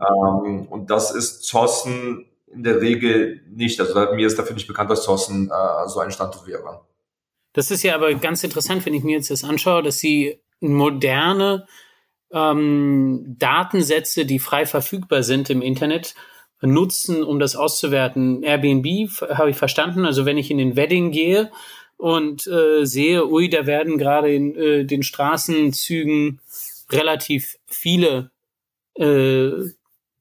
Ähm, 0.01 0.67
und 0.71 0.91
das 0.91 1.11
ist 1.11 1.45
Zossen 1.45 2.27
in 2.47 2.63
der 2.63 2.81
Regel 2.81 3.43
nicht. 3.49 3.81
Also 3.81 3.95
mir 4.15 4.27
ist 4.27 4.39
dafür 4.39 4.55
nicht 4.55 4.67
bekannt, 4.67 4.91
dass 4.91 5.05
Zossen 5.05 5.51
äh, 5.51 5.89
so 5.89 6.01
ein 6.01 6.11
Standort 6.11 6.47
wäre. 6.47 6.83
Das 7.53 7.71
ist 7.71 7.83
ja 7.83 7.95
aber 7.95 8.15
ganz 8.15 8.43
interessant, 8.43 8.85
wenn 8.85 8.95
ich 8.95 9.05
mir 9.05 9.17
jetzt 9.17 9.31
das 9.31 9.45
anschaue, 9.45 9.83
dass 9.83 9.99
sie 9.99 10.41
moderne 10.61 11.67
ähm, 12.33 13.37
Datensätze, 13.39 14.27
die 14.27 14.39
frei 14.39 14.67
verfügbar 14.67 15.23
sind 15.23 15.51
im 15.51 15.63
Internet, 15.63 16.15
nutzen, 16.61 17.23
um 17.23 17.39
das 17.39 17.57
auszuwerten. 17.57 18.43
Airbnb 18.43 18.87
habe 19.31 19.51
ich 19.51 19.57
verstanden. 19.57 20.05
Also 20.05 20.25
wenn 20.25 20.39
ich 20.39 20.51
in 20.51 20.59
den 20.59 20.77
Wedding 20.77 21.11
gehe 21.11 21.51
und 21.97 22.47
äh, 22.47 22.85
sehe, 22.85 23.27
ui, 23.29 23.49
da 23.49 23.67
werden 23.67 23.99
gerade 23.99 24.35
in 24.35 24.57
äh, 24.57 24.85
den 24.85 25.03
Straßenzügen 25.03 26.41
relativ 26.91 27.57
viele 27.67 28.31
äh, 28.95 29.51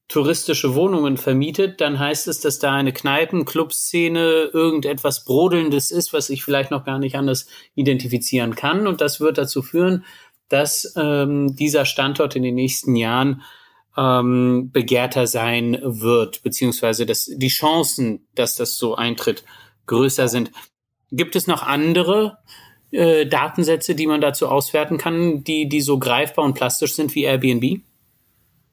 touristische 0.08 0.74
Wohnungen 0.74 1.16
vermietet, 1.16 1.80
dann 1.80 1.98
heißt 1.98 2.28
es, 2.28 2.40
dass 2.40 2.58
da 2.58 2.72
eine 2.72 2.92
Kneipen, 2.92 3.44
Clubszene, 3.44 4.50
irgendetwas 4.52 5.24
Brodelndes 5.24 5.90
ist, 5.90 6.12
was 6.12 6.30
ich 6.30 6.44
vielleicht 6.44 6.70
noch 6.70 6.84
gar 6.84 6.98
nicht 6.98 7.16
anders 7.16 7.46
identifizieren 7.74 8.54
kann. 8.54 8.86
Und 8.86 9.00
das 9.00 9.20
wird 9.20 9.38
dazu 9.38 9.62
führen, 9.62 10.04
dass 10.48 10.92
ähm, 10.96 11.56
dieser 11.56 11.86
Standort 11.86 12.36
in 12.36 12.42
den 12.42 12.54
nächsten 12.54 12.96
Jahren 12.96 13.42
ähm, 13.96 14.70
begehrter 14.72 15.26
sein 15.26 15.78
wird, 15.82 16.42
beziehungsweise 16.42 17.06
dass 17.06 17.24
die 17.24 17.48
Chancen, 17.48 18.26
dass 18.34 18.56
das 18.56 18.76
so 18.76 18.94
eintritt, 18.94 19.44
größer 19.86 20.28
sind. 20.28 20.50
Gibt 21.10 21.36
es 21.36 21.46
noch 21.46 21.62
andere 21.62 22.38
äh, 22.90 23.26
Datensätze, 23.26 23.94
die 23.94 24.06
man 24.06 24.20
dazu 24.20 24.48
auswerten 24.48 24.98
kann, 24.98 25.44
die, 25.44 25.68
die 25.68 25.80
so 25.80 25.98
greifbar 25.98 26.44
und 26.44 26.54
plastisch 26.54 26.94
sind 26.94 27.14
wie 27.14 27.24
Airbnb? 27.24 27.82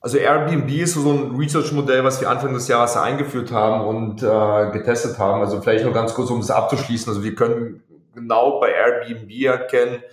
Also 0.04 0.18
Airbnb 0.18 0.70
ist 0.72 0.96
so 0.96 1.12
ein 1.12 1.36
Research-Modell, 1.36 2.04
was 2.04 2.20
wir 2.20 2.30
Anfang 2.30 2.56
des 2.56 2.68
Jahres 2.68 2.98
eingeführt 2.98 3.52
haben 3.52 3.86
und 3.86 4.24
äh, 4.24 4.72
getestet 4.72 5.20
haben. 5.20 5.42
Also 5.42 5.62
vielleicht 5.62 5.86
noch 5.86 5.94
ganz 5.94 6.16
kurz, 6.16 6.32
um 6.32 6.40
es 6.40 6.50
abzuschließen. 6.50 7.10
Also 7.10 7.24
wir 7.24 7.36
können 7.36 7.84
genau 8.16 8.60
bei 8.60 8.72
Airbnb 8.72 9.32
erkennen, 9.44 10.04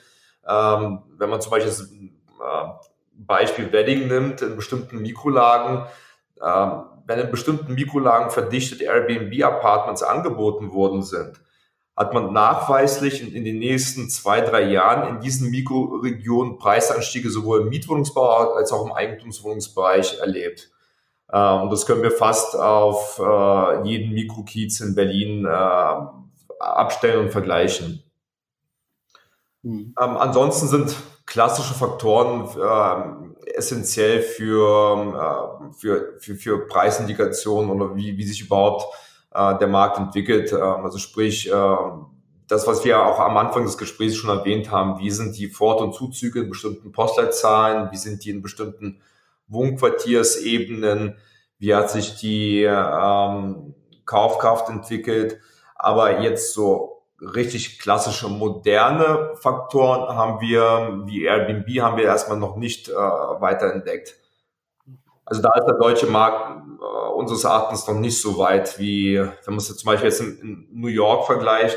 ähm, 0.46 1.02
wenn 1.16 1.30
man 1.30 1.40
zum 1.40 1.50
Beispiel 1.50 1.72
äh, 1.72 2.68
Beispiel 3.14 3.72
Wedding 3.72 4.08
nimmt, 4.08 4.42
in 4.42 4.56
bestimmten 4.56 4.98
Mikrolagen, 4.98 5.86
ähm, 6.44 6.82
wenn 7.06 7.20
in 7.20 7.30
bestimmten 7.30 7.72
Mikrolagen 7.72 8.30
verdichtet 8.30 8.82
Airbnb-Apartments 8.82 10.02
angeboten 10.02 10.72
worden 10.72 11.02
sind, 11.02 11.40
hat 11.98 12.14
man 12.14 12.32
nachweislich 12.32 13.20
in, 13.20 13.34
in, 13.34 13.44
den 13.44 13.58
nächsten 13.58 14.08
zwei, 14.08 14.40
drei 14.40 14.62
Jahren 14.70 15.16
in 15.16 15.20
diesen 15.20 15.50
Mikroregionen 15.50 16.56
Preisanstiege 16.56 17.28
sowohl 17.28 17.62
im 17.62 17.70
Mietwohnungsbau 17.70 18.52
als 18.54 18.70
auch 18.70 18.86
im 18.86 18.92
Eigentumswohnungsbereich 18.92 20.20
erlebt. 20.20 20.70
Äh, 21.28 21.54
und 21.54 21.72
das 21.72 21.86
können 21.86 22.04
wir 22.04 22.12
fast 22.12 22.54
auf 22.54 23.18
äh, 23.18 23.82
jeden 23.82 24.14
Mikrokiez 24.14 24.78
in 24.78 24.94
Berlin 24.94 25.44
äh, 25.44 25.48
abstellen 26.60 27.24
und 27.24 27.32
vergleichen. 27.32 28.04
Mhm. 29.62 29.92
Ähm, 30.00 30.16
ansonsten 30.18 30.68
sind 30.68 30.94
klassische 31.26 31.74
Faktoren 31.74 32.48
äh, 33.44 33.50
essentiell 33.56 34.22
für, 34.22 35.64
äh, 35.66 35.72
für, 35.76 36.14
für, 36.20 36.36
für 36.36 36.66
Preisindikationen 36.68 37.72
oder 37.72 37.96
wie, 37.96 38.16
wie 38.16 38.24
sich 38.24 38.40
überhaupt 38.40 38.86
äh, 39.38 39.58
der 39.58 39.68
Markt 39.68 39.98
entwickelt. 39.98 40.52
Ähm, 40.52 40.84
also 40.84 40.98
sprich, 40.98 41.50
äh, 41.50 41.76
das, 42.48 42.66
was 42.66 42.84
wir 42.84 43.04
auch 43.04 43.20
am 43.20 43.36
Anfang 43.36 43.64
des 43.64 43.78
Gesprächs 43.78 44.16
schon 44.16 44.36
erwähnt 44.36 44.70
haben, 44.70 44.98
wie 44.98 45.10
sind 45.10 45.36
die 45.36 45.48
Fort- 45.48 45.80
und 45.80 45.94
Zuzüge 45.94 46.40
in 46.40 46.48
bestimmten 46.48 46.92
Postleitzahlen, 46.92 47.90
wie 47.92 47.96
sind 47.96 48.24
die 48.24 48.30
in 48.30 48.42
bestimmten 48.42 49.00
Wohnquartiersebenen, 49.48 51.16
wie 51.58 51.74
hat 51.74 51.90
sich 51.90 52.16
die 52.16 52.62
ähm, 52.62 53.74
Kaufkraft 54.06 54.70
entwickelt. 54.70 55.38
Aber 55.74 56.20
jetzt 56.20 56.54
so 56.54 57.02
richtig 57.20 57.78
klassische 57.78 58.28
moderne 58.28 59.32
Faktoren 59.34 60.16
haben 60.16 60.40
wir, 60.40 61.02
wie 61.06 61.24
Airbnb, 61.24 61.68
haben 61.80 61.96
wir 61.96 62.04
erstmal 62.04 62.38
noch 62.38 62.56
nicht 62.56 62.88
äh, 62.88 62.94
weiter 62.94 63.72
entdeckt. 63.72 64.16
Also 65.28 65.42
da 65.42 65.50
ist 65.58 65.66
der 65.66 65.74
deutsche 65.74 66.06
Markt 66.06 66.62
äh, 66.80 67.10
unseres 67.12 67.44
Erachtens 67.44 67.86
noch 67.86 67.98
nicht 67.98 68.20
so 68.20 68.38
weit 68.38 68.78
wie, 68.78 69.18
wenn 69.18 69.30
man 69.46 69.58
es 69.58 69.76
zum 69.76 69.86
Beispiel 69.86 70.08
jetzt 70.08 70.20
in, 70.20 70.38
in 70.38 70.68
New 70.72 70.88
York 70.88 71.26
vergleicht. 71.26 71.76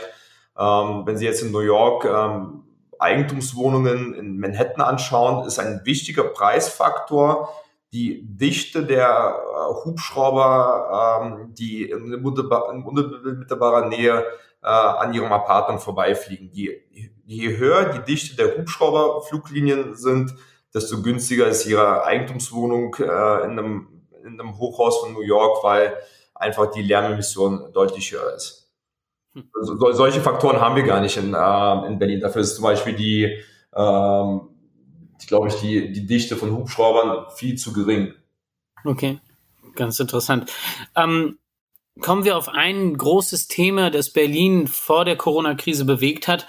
Ähm, 0.57 1.03
wenn 1.05 1.17
Sie 1.17 1.25
jetzt 1.25 1.41
in 1.41 1.51
New 1.51 1.59
York 1.59 2.05
ähm, 2.05 2.63
Eigentumswohnungen 2.97 4.13
in 4.13 4.39
Manhattan 4.39 4.81
anschauen, 4.81 5.45
ist 5.45 5.59
ein 5.59 5.81
wichtiger 5.83 6.23
Preisfaktor 6.23 7.49
die 7.93 8.25
Dichte 8.25 8.85
der 8.85 9.35
äh, 9.37 9.85
Hubschrauber, 9.85 11.21
ähm, 11.21 11.53
die 11.53 11.89
in 11.89 12.13
unmittelbarer 12.23 13.87
Nähe 13.89 14.25
äh, 14.63 14.67
an 14.67 15.13
ihrem 15.13 15.31
Apartment 15.33 15.81
vorbeifliegen. 15.81 16.49
Je, 16.53 16.81
je 17.25 17.57
höher 17.57 17.89
die 17.89 18.11
Dichte 18.13 18.37
der 18.37 18.57
Hubschrauberfluglinien 18.57 19.95
sind, 19.95 20.33
desto 20.73 21.01
günstiger 21.01 21.47
ist 21.47 21.65
ihre 21.65 22.05
Eigentumswohnung 22.05 22.95
äh, 22.99 23.03
in, 23.03 23.59
einem, 23.59 23.87
in 24.23 24.39
einem 24.39 24.57
Hochhaus 24.57 24.99
von 24.99 25.13
New 25.13 25.21
York, 25.21 25.63
weil 25.63 25.97
einfach 26.35 26.71
die 26.71 26.81
Lärmemission 26.81 27.71
deutlich 27.73 28.11
höher 28.11 28.33
ist. 28.35 28.71
Hm. 29.33 29.49
So, 29.61 29.91
solche 29.91 30.21
Faktoren 30.21 30.59
haben 30.59 30.75
wir 30.75 30.83
gar 30.83 31.01
nicht 31.01 31.17
in, 31.17 31.33
äh, 31.33 31.87
in 31.87 31.99
Berlin. 31.99 32.19
Dafür 32.19 32.41
ist 32.41 32.55
zum 32.55 32.63
Beispiel 32.63 32.93
die, 32.93 33.37
ähm, 33.75 34.41
glaube 35.27 35.47
ich, 35.47 35.55
die, 35.55 35.91
die 35.91 36.05
Dichte 36.05 36.35
von 36.35 36.51
Hubschraubern 36.51 37.27
viel 37.35 37.57
zu 37.57 37.73
gering. 37.73 38.13
Okay, 38.83 39.19
ganz 39.75 39.99
interessant. 39.99 40.51
Ähm, 40.95 41.37
kommen 41.99 42.23
wir 42.23 42.37
auf 42.37 42.49
ein 42.49 42.97
großes 42.97 43.47
Thema, 43.47 43.91
das 43.91 44.09
Berlin 44.09 44.67
vor 44.67 45.05
der 45.05 45.17
Corona-Krise 45.17 45.85
bewegt 45.85 46.27
hat, 46.27 46.47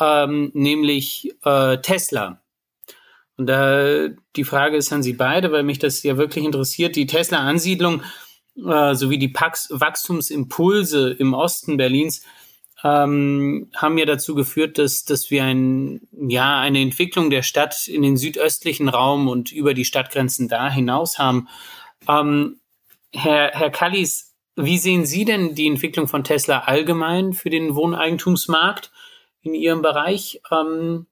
ähm, 0.00 0.50
nämlich 0.54 1.34
äh, 1.44 1.78
Tesla. 1.78 2.41
Und 3.36 3.46
da 3.46 4.08
die 4.36 4.44
Frage 4.44 4.76
ist 4.76 4.92
an 4.92 5.02
Sie 5.02 5.14
beide, 5.14 5.52
weil 5.52 5.62
mich 5.62 5.78
das 5.78 6.02
ja 6.02 6.16
wirklich 6.16 6.44
interessiert. 6.44 6.96
Die 6.96 7.06
Tesla-Ansiedlung 7.06 8.02
äh, 8.56 8.94
sowie 8.94 9.18
die 9.18 9.28
Pax 9.28 9.68
Wachstumsimpulse 9.70 11.10
im 11.10 11.34
Osten 11.34 11.76
Berlins 11.76 12.24
ähm, 12.84 13.70
haben 13.74 13.98
ja 13.98 14.06
dazu 14.06 14.34
geführt, 14.34 14.78
dass, 14.78 15.04
dass 15.04 15.30
wir 15.30 15.44
ein, 15.44 16.00
ja, 16.12 16.58
eine 16.60 16.80
Entwicklung 16.80 17.30
der 17.30 17.42
Stadt 17.42 17.86
in 17.86 18.02
den 18.02 18.16
südöstlichen 18.16 18.88
Raum 18.88 19.28
und 19.28 19.52
über 19.52 19.72
die 19.72 19.84
Stadtgrenzen 19.84 20.48
da 20.48 20.68
hinaus 20.70 21.18
haben. 21.18 21.48
Ähm, 22.08 22.60
Herr, 23.12 23.52
Herr 23.52 23.70
Kallis, 23.70 24.34
wie 24.56 24.78
sehen 24.78 25.06
Sie 25.06 25.24
denn 25.24 25.54
die 25.54 25.66
Entwicklung 25.66 26.08
von 26.08 26.24
Tesla 26.24 26.60
allgemein 26.60 27.32
für 27.32 27.50
den 27.50 27.74
Wohneigentumsmarkt 27.74 28.90
in 29.42 29.54
Ihrem 29.54 29.82
Bereich? 29.82 30.40
Ähm, 30.50 31.06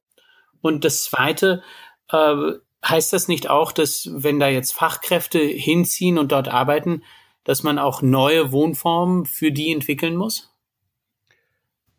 und 0.61 0.85
das 0.85 1.05
Zweite, 1.05 1.63
äh, 2.13 2.59
heißt 2.85 3.13
das 3.13 3.29
nicht 3.29 3.49
auch, 3.51 3.73
dass 3.73 4.11
wenn 4.13 4.41
da 4.41 4.49
jetzt 4.49 4.73
Fachkräfte 4.73 5.39
hinziehen 5.39 6.19
und 6.19 6.33
dort 6.33 6.49
arbeiten, 6.49 7.03
dass 7.45 7.63
man 7.63 7.79
auch 7.79 8.03
neue 8.03 8.53
Wohnformen 8.53 9.27
für 9.27 9.53
die 9.53 9.73
entwickeln 9.73 10.17
muss? 10.17 10.51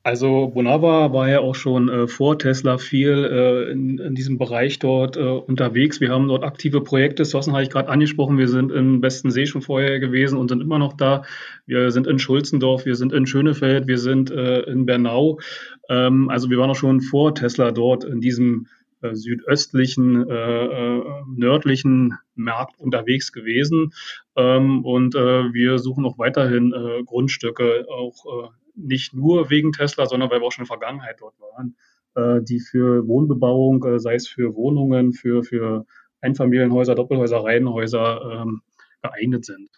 Also 0.04 0.48
Bonava 0.48 1.14
war 1.14 1.30
ja 1.30 1.42
auch 1.42 1.54
schon 1.54 1.88
äh, 1.88 2.08
vor 2.08 2.40
Tesla 2.40 2.80
viel 2.80 3.12
äh, 3.12 3.72
in, 3.72 4.00
in, 4.00 4.16
diesem 4.16 4.40
Bereich 4.40 4.80
dort 4.80 5.16
äh, 5.16 5.20
unterwegs. 5.20 6.02
Wir 6.02 6.10
haben 6.10 6.28
dort 6.28 6.44
aktive 6.44 6.82
Projekte. 6.82 7.24
Sossen 7.24 7.54
habe 7.54 7.62
ich 7.62 7.70
gerade 7.70 7.88
angesprochen. 7.88 8.40
Wir 8.40 8.48
sind 8.48 8.72
in 8.72 9.04
Westensee 9.04 9.46
schon 9.46 9.62
vorher 9.62 10.00
gewesen 10.00 10.40
und 10.40 10.50
sind 10.50 10.62
immer 10.62 10.80
noch 10.80 10.94
da. 10.94 11.22
Wir 11.68 11.92
sind 11.92 12.08
in 12.08 12.18
Schulzendorf, 12.18 12.86
wir 12.86 12.96
sind 12.96 13.14
in 13.14 13.28
Schönefeld, 13.28 13.86
wir 13.86 14.00
sind 14.00 14.32
äh, 14.32 14.62
in 14.62 14.88
Bernau. 14.88 15.40
Ähm, 15.88 16.30
also 16.30 16.50
wir 16.50 16.58
waren 16.58 16.72
auch 16.72 16.76
schon 16.76 17.02
vor 17.02 17.36
Tesla 17.36 17.70
dort 17.70 18.04
in 18.04 18.22
diesem 18.22 18.66
äh, 18.66 18.81
südöstlichen, 19.02 20.30
äh, 20.30 20.66
äh, 20.66 21.04
nördlichen 21.36 22.18
Markt 22.36 22.80
unterwegs 22.80 23.32
gewesen. 23.32 23.94
Ähm, 24.36 24.86
und 24.86 25.16
äh, 25.16 25.54
wir 25.54 25.80
suchen 25.80 26.06
auch 26.06 26.18
weiterhin 26.18 26.74
äh, 26.74 27.04
Grundstücke, 27.04 27.86
auch 27.90 28.26
äh, 28.26 28.50
nicht 28.76 29.14
nur 29.14 29.50
wegen 29.50 29.72
Tesla, 29.72 30.06
sondern 30.06 30.30
weil 30.30 30.40
wir 30.40 30.48
auch 30.48 30.52
schon 30.52 30.64
in 30.64 30.70
der 30.70 30.78
Vergangenheit 30.78 31.18
dort 31.20 31.36
waren, 31.40 31.76
äh, 32.16 32.44
die 32.44 32.60
für 32.60 33.08
Wohnbebauung, 33.08 33.84
äh, 33.86 34.00
sei 34.00 34.16
es 34.16 34.28
für 34.28 34.56
Wohnungen, 34.56 35.14
für, 35.14 35.44
für 35.44 35.86
Einfamilienhäuser, 36.22 36.96
Doppelhäuser, 36.96 37.44
Reihenhäuser 37.44 38.42
ähm, 38.42 38.62
geeignet 39.02 39.46
sind. 39.46 39.70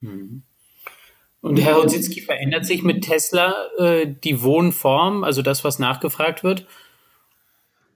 Mhm. 0.00 0.42
Und 1.40 1.58
Herr 1.58 1.76
Hodzitzki, 1.76 2.22
verändert 2.22 2.66
sich 2.66 2.82
mit 2.82 3.04
Tesla 3.04 3.54
äh, 3.78 4.06
die 4.06 4.42
Wohnform, 4.42 5.22
also 5.22 5.42
das, 5.42 5.62
was 5.64 5.78
nachgefragt 5.78 6.42
wird? 6.42 6.66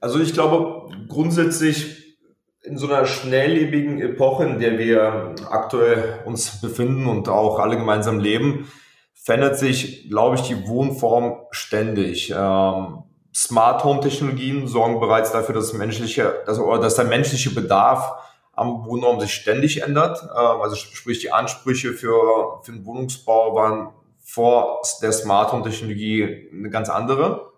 Also 0.00 0.18
ich 0.18 0.32
glaube 0.32 0.88
grundsätzlich 1.08 2.18
in 2.62 2.76
so 2.76 2.86
einer 2.86 3.06
schnelllebigen 3.06 4.00
Epoche, 4.00 4.44
in 4.44 4.58
der 4.58 4.78
wir 4.78 5.34
aktuell 5.48 6.20
uns 6.24 6.60
befinden 6.60 7.06
und 7.06 7.28
auch 7.28 7.58
alle 7.58 7.76
gemeinsam 7.76 8.18
leben, 8.18 8.70
verändert 9.14 9.58
sich, 9.58 10.08
glaube 10.08 10.36
ich, 10.36 10.42
die 10.42 10.66
Wohnform 10.66 11.38
ständig. 11.50 12.30
Ähm, 12.36 13.04
Smart 13.34 13.84
Home 13.84 14.00
Technologien 14.00 14.66
sorgen 14.66 15.00
bereits 15.00 15.32
dafür, 15.32 15.54
dass, 15.54 15.72
menschliche, 15.72 16.42
dass, 16.46 16.58
oder 16.58 16.80
dass 16.80 16.96
der 16.96 17.04
menschliche 17.04 17.50
Bedarf 17.50 18.12
am 18.52 18.84
Wohnraum 18.84 19.20
sich 19.20 19.32
ständig 19.32 19.82
ändert. 19.82 20.22
Ähm, 20.22 20.60
also 20.60 20.76
sprich, 20.76 21.20
die 21.20 21.32
Ansprüche 21.32 21.92
für, 21.92 22.60
für 22.62 22.72
den 22.72 22.84
Wohnungsbau 22.84 23.54
waren 23.54 23.90
vor 24.18 24.80
der 25.02 25.12
Smart 25.12 25.52
Home 25.52 25.64
Technologie 25.64 26.48
eine 26.52 26.70
ganz 26.70 26.88
andere. 26.88 27.49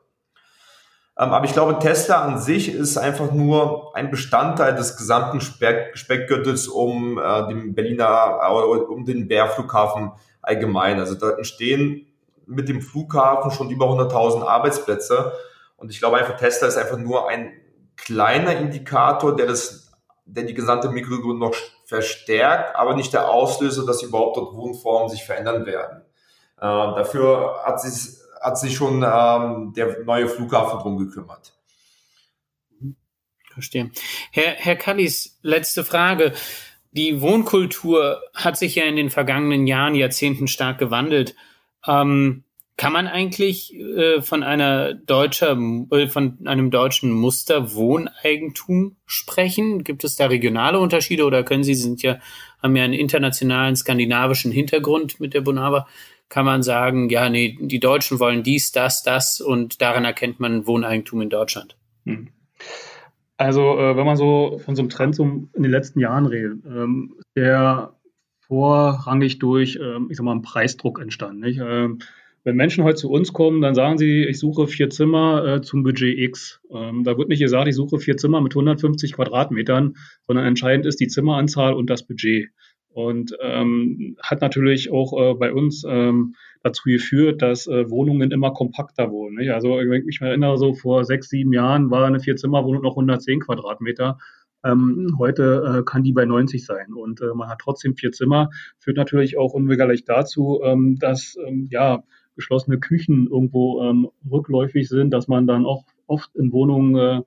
Ähm, 1.19 1.31
aber 1.31 1.45
ich 1.45 1.53
glaube, 1.53 1.79
Tesla 1.79 2.23
an 2.23 2.39
sich 2.39 2.73
ist 2.75 2.97
einfach 2.97 3.33
nur 3.33 3.95
ein 3.95 4.11
Bestandteil 4.11 4.75
des 4.75 4.97
gesamten 4.97 5.41
Speck, 5.41 5.97
Speckgürtels 5.97 6.69
um 6.69 7.19
äh, 7.19 7.49
den 7.49 7.75
Berliner, 7.75 8.41
äh, 8.43 8.51
um 8.51 9.05
den 9.05 9.29
Bärflughafen 9.29 10.13
allgemein. 10.41 10.99
Also 10.99 11.15
da 11.15 11.37
entstehen 11.37 12.07
mit 12.47 12.69
dem 12.69 12.81
Flughafen 12.81 13.51
schon 13.51 13.71
über 13.71 13.87
100.000 13.87 14.43
Arbeitsplätze. 14.43 15.33
Und 15.77 15.91
ich 15.91 15.99
glaube 15.99 16.17
einfach, 16.17 16.37
Tesla 16.37 16.69
ist 16.69 16.79
einfach 16.79 16.99
nur 16.99 17.29
ein 17.29 17.53
kleiner 17.97 18.57
Indikator, 18.57 19.37
der 19.37 19.47
das, 19.47 19.93
der 20.25 20.45
die 20.45 20.55
gesamte 20.55 20.89
Mikroregion 20.89 21.39
noch 21.39 21.55
verstärkt, 21.85 22.75
aber 22.75 22.95
nicht 22.95 23.13
der 23.13 23.29
Auslöser, 23.29 23.85
dass 23.85 24.03
überhaupt 24.03 24.39
dort 24.39 24.55
Wohnformen 24.55 25.11
sich 25.11 25.25
verändern 25.25 25.67
werden. 25.67 26.03
Äh, 26.57 26.63
dafür 26.63 27.61
hat 27.65 27.81
sich 27.81 28.22
hat 28.43 28.59
sich 28.59 28.75
schon 28.75 29.05
ähm, 29.07 29.73
der 29.75 30.05
neue 30.05 30.29
Flughafen 30.29 30.81
drum 30.81 30.99
gekümmert. 30.99 31.55
Verstehe. 33.53 33.91
Herr, 34.31 34.55
Herr 34.57 34.77
Kallis, 34.77 35.39
letzte 35.43 35.85
Frage. 35.85 36.33
Die 36.93 37.21
Wohnkultur 37.21 38.21
hat 38.35 38.59
sich 38.59 38.75
ja 38.75 38.85
in 38.85 38.97
den 38.97 39.11
vergangenen 39.11 39.67
Jahren, 39.67 39.95
Jahrzehnten 39.95 40.49
stark 40.49 40.79
gewandelt. 40.79 41.35
Ähm, 41.87 42.45
kann 42.77 42.93
man 42.93 43.07
eigentlich 43.07 43.75
äh, 43.75 44.23
von 44.23 44.43
einer 44.43 44.95
deutscher, 44.95 45.57
äh, 45.91 46.09
von 46.09 46.39
einem 46.47 46.71
deutschen 46.71 47.13
Muster 47.13 47.75
Wohneigentum 47.75 48.97
sprechen? 49.07 49.85
Gibt 49.85 50.05
es 50.05 50.17
da 50.17 50.27
regionale 50.27 50.81
Unterschiede 50.81 51.25
oder 51.25 51.45
können 51.45 51.65
Sie, 51.65 51.75
Sie 51.75 51.83
sind 51.83 52.03
ja, 52.03 52.19
haben 52.63 52.75
ja 52.75 52.85
einen 52.85 52.95
internationalen 52.95 53.77
skandinavischen 53.77 54.53
Hintergrund 54.53 55.21
mit 55.21 55.35
der 55.35 55.43
Bonava 55.43 55.87
kann 56.33 56.47
man 56.47 56.63
sagen, 56.63 57.11
ja, 57.11 57.29
nee, 57.29 57.59
die 57.61 57.79
Deutschen 57.79 58.19
wollen 58.19 58.43
dies, 58.43 58.73
das, 58.73 59.03
das 59.03 59.39
und 59.43 59.83
daran 59.83 60.07
erkennt 60.07 60.41
man 60.41 60.67
Wohneigentum 60.67 61.21
in 61.21 61.29
Deutschland. 61.29 61.77
Hm. 62.07 62.29
Also, 63.37 63.79
äh, 63.79 63.99
wenn 63.99 64.07
man 64.07 64.17
so 64.17 64.59
von 64.65 64.75
so 64.75 64.81
einem 64.81 64.89
Trend 64.89 65.15
so 65.15 65.25
in 65.25 65.63
den 65.63 65.71
letzten 65.71 66.01
Jahren 66.01 66.25
redet, 66.25 66.65
ähm, 66.65 67.17
der 67.37 67.97
vorrangig 68.41 69.41
durch, 69.41 69.79
ähm, 69.79 70.07
ich 70.11 70.17
sag 70.17 70.25
mal, 70.25 70.33
einen 70.33 70.41
Preisdruck 70.41 71.03
entstanden. 71.03 71.45
Ähm, 71.45 71.99
wenn 72.45 72.57
Menschen 72.57 72.83
heute 72.83 72.97
zu 72.97 73.11
uns 73.11 73.35
kommen, 73.35 73.61
dann 73.61 73.75
sagen 73.75 73.99
sie, 73.99 74.25
ich 74.25 74.39
suche 74.39 74.67
vier 74.67 74.89
Zimmer 74.89 75.45
äh, 75.45 75.61
zum 75.61 75.83
Budget 75.83 76.19
X. 76.19 76.63
Ähm, 76.71 77.05
da 77.05 77.19
wird 77.19 77.29
nicht 77.29 77.41
gesagt, 77.41 77.69
ich 77.69 77.77
suche 77.77 77.99
vier 77.99 78.17
Zimmer 78.17 78.41
mit 78.41 78.53
150 78.53 79.13
Quadratmetern, 79.13 79.97
sondern 80.27 80.47
entscheidend 80.47 80.87
ist 80.87 80.99
die 80.99 81.09
Zimmeranzahl 81.09 81.75
und 81.75 81.91
das 81.91 82.07
Budget 82.07 82.49
und 82.95 83.37
ähm, 83.41 84.17
hat 84.23 84.41
natürlich 84.41 84.91
auch 84.91 85.13
äh, 85.19 85.35
bei 85.35 85.53
uns 85.53 85.85
ähm, 85.89 86.35
dazu 86.63 86.83
geführt, 86.85 87.43
dass 87.43 87.67
äh, 87.67 87.91
Wohnungen 87.91 88.31
immer 88.31 88.53
kompakter 88.53 89.11
wurden. 89.11 89.37
Nicht? 89.37 89.51
Also 89.51 89.77
wenn 89.77 90.01
ich 90.01 90.05
mich 90.05 90.21
erinnere, 90.21 90.59
so 90.59 90.75
vor 90.75 91.05
sechs, 91.05 91.29
sieben 91.29 91.53
Jahren 91.53 91.91
war 91.91 92.07
eine 92.07 92.21
Vierzimmerwohnung 92.21 92.83
noch 92.83 92.93
110 92.93 93.41
Quadratmeter. 93.41 94.19
Ähm, 94.65 95.17
heute 95.19 95.79
äh, 95.81 95.83
kann 95.85 96.05
die 96.05 96.13
bei 96.13 96.25
90 96.25 96.65
sein 96.65 96.93
und 96.95 97.21
äh, 97.21 97.35
man 97.35 97.49
hat 97.49 97.59
trotzdem 97.61 97.97
vier 97.97 98.13
Zimmer. 98.13 98.51
Führt 98.79 98.97
natürlich 98.97 99.37
auch 99.37 99.55
unweigerlich 99.55 100.05
dazu, 100.05 100.61
ähm, 100.63 100.99
dass 101.01 101.37
ähm, 101.47 101.69
ja 101.71 102.05
geschlossene 102.37 102.79
Küchen 102.79 103.27
irgendwo 103.29 103.83
ähm, 103.83 104.09
rückläufig 104.31 104.89
sind, 104.89 105.11
dass 105.11 105.29
man 105.29 105.47
dann 105.47 105.67
auch 105.67 105.85
oft 106.07 106.35
in 106.37 106.53
Wohnungen 106.53 106.97
äh, 106.97 107.23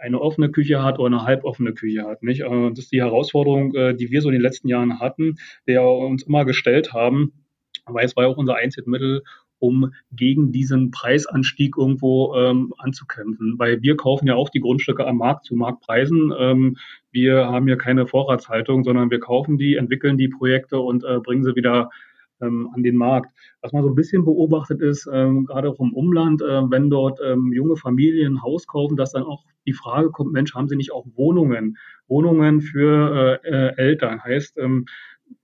eine 0.00 0.20
offene 0.20 0.50
Küche 0.50 0.82
hat 0.82 0.98
oder 0.98 1.06
eine 1.06 1.24
halboffene 1.24 1.74
Küche 1.74 2.04
hat. 2.06 2.22
Nicht? 2.22 2.42
Das 2.42 2.78
ist 2.78 2.92
die 2.92 3.02
Herausforderung, 3.02 3.74
äh, 3.74 3.94
die 3.94 4.10
wir 4.10 4.22
so 4.22 4.28
in 4.28 4.34
den 4.34 4.42
letzten 4.42 4.68
Jahren 4.68 4.98
hatten, 4.98 5.36
der 5.66 5.84
uns 5.84 6.22
immer 6.22 6.44
gestellt 6.44 6.92
haben, 6.92 7.32
weil 7.86 8.04
es 8.04 8.16
war 8.16 8.24
ja 8.24 8.30
auch 8.30 8.36
unser 8.36 8.56
Einzelmittel, 8.56 9.22
um 9.58 9.92
gegen 10.10 10.52
diesen 10.52 10.90
Preisanstieg 10.90 11.76
irgendwo 11.76 12.34
ähm, 12.34 12.72
anzukämpfen. 12.78 13.56
Weil 13.58 13.82
wir 13.82 13.96
kaufen 13.96 14.26
ja 14.26 14.34
auch 14.34 14.48
die 14.48 14.60
Grundstücke 14.60 15.06
am 15.06 15.18
Markt 15.18 15.44
zu 15.44 15.54
Marktpreisen. 15.54 16.32
Ähm, 16.36 16.76
wir 17.12 17.46
haben 17.46 17.68
ja 17.68 17.76
keine 17.76 18.06
Vorratshaltung, 18.06 18.84
sondern 18.84 19.10
wir 19.10 19.20
kaufen 19.20 19.58
die, 19.58 19.76
entwickeln 19.76 20.16
die 20.16 20.28
Projekte 20.28 20.80
und 20.80 21.04
äh, 21.04 21.18
bringen 21.20 21.44
sie 21.44 21.54
wieder 21.56 21.90
ähm, 22.40 22.68
an 22.74 22.82
den 22.82 22.96
Markt. 22.96 23.30
Was 23.62 23.72
man 23.72 23.82
so 23.82 23.88
ein 23.88 23.94
bisschen 23.94 24.24
beobachtet 24.24 24.80
ist, 24.80 25.08
ähm, 25.12 25.46
gerade 25.46 25.68
auch 25.68 25.80
im 25.80 25.92
Umland, 25.92 26.42
äh, 26.42 26.62
wenn 26.70 26.90
dort 26.90 27.20
ähm, 27.24 27.52
junge 27.52 27.76
Familien 27.76 28.34
ein 28.34 28.42
Haus 28.42 28.66
kaufen, 28.66 28.96
dass 28.96 29.12
dann 29.12 29.24
auch 29.24 29.44
die 29.66 29.72
Frage 29.72 30.10
kommt, 30.10 30.32
Mensch, 30.32 30.54
haben 30.54 30.68
sie 30.68 30.76
nicht 30.76 30.92
auch 30.92 31.06
Wohnungen? 31.14 31.76
Wohnungen 32.08 32.60
für 32.60 33.40
äh, 33.44 33.48
äh, 33.48 33.76
Eltern. 33.76 34.22
Heißt, 34.22 34.58
ähm, 34.58 34.86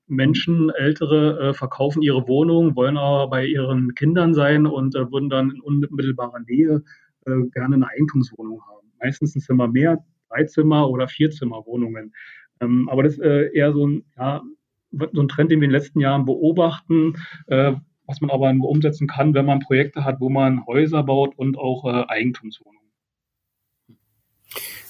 Menschen, 0.09 0.71
Ältere, 0.71 1.51
äh, 1.51 1.55
verkaufen 1.55 2.03
ihre 2.03 2.27
Wohnung, 2.29 2.77
wollen 2.77 2.97
aber 2.97 3.29
bei 3.29 3.47
ihren 3.47 3.95
Kindern 3.95 4.35
sein 4.35 4.67
und 4.67 4.95
äh, 4.95 5.11
würden 5.11 5.29
dann 5.29 5.51
in 5.51 5.61
unmittelbarer 5.61 6.41
Nähe 6.47 6.83
äh, 7.27 7.43
gerne 7.53 7.77
eine 7.77 7.89
Eigentumswohnung 7.89 8.63
haben. 8.63 8.87
Meistens 9.01 9.35
ein 9.35 9.41
Zimmer 9.41 9.69
mehr, 9.69 10.05
drei 10.29 10.45
Zimmer 10.45 10.89
oder 10.89 11.09
vier 11.09 11.31
Zimmer 11.31 11.67
Wohnungen. 11.67 12.15
Ähm, 12.61 12.89
aber 12.89 13.03
das 13.03 13.15
ist 13.15 13.21
äh, 13.21 13.53
eher 13.53 13.73
so 13.73 13.87
ein, 13.87 14.05
ja, 14.17 14.43
so 15.13 15.23
ein 15.23 15.29
Trend, 15.29 15.51
den 15.51 15.61
wir 15.61 15.67
in 15.67 15.73
den 15.73 15.81
letzten 15.81 16.01
Jahren 16.01 16.25
beobachten, 16.25 17.15
äh, 17.47 17.73
was 18.07 18.21
man 18.21 18.31
aber 18.31 18.53
nur 18.53 18.69
umsetzen 18.69 19.07
kann, 19.07 19.35
wenn 19.35 19.47
man 19.47 19.61
Projekte 19.61 20.05
hat, 20.05 20.21
wo 20.21 20.29
man 20.29 20.67
Häuser 20.67 21.03
baut 21.03 21.37
und 21.37 21.59
auch 21.59 21.85
äh, 21.85 22.05
Eigentumswohnungen. 22.09 22.77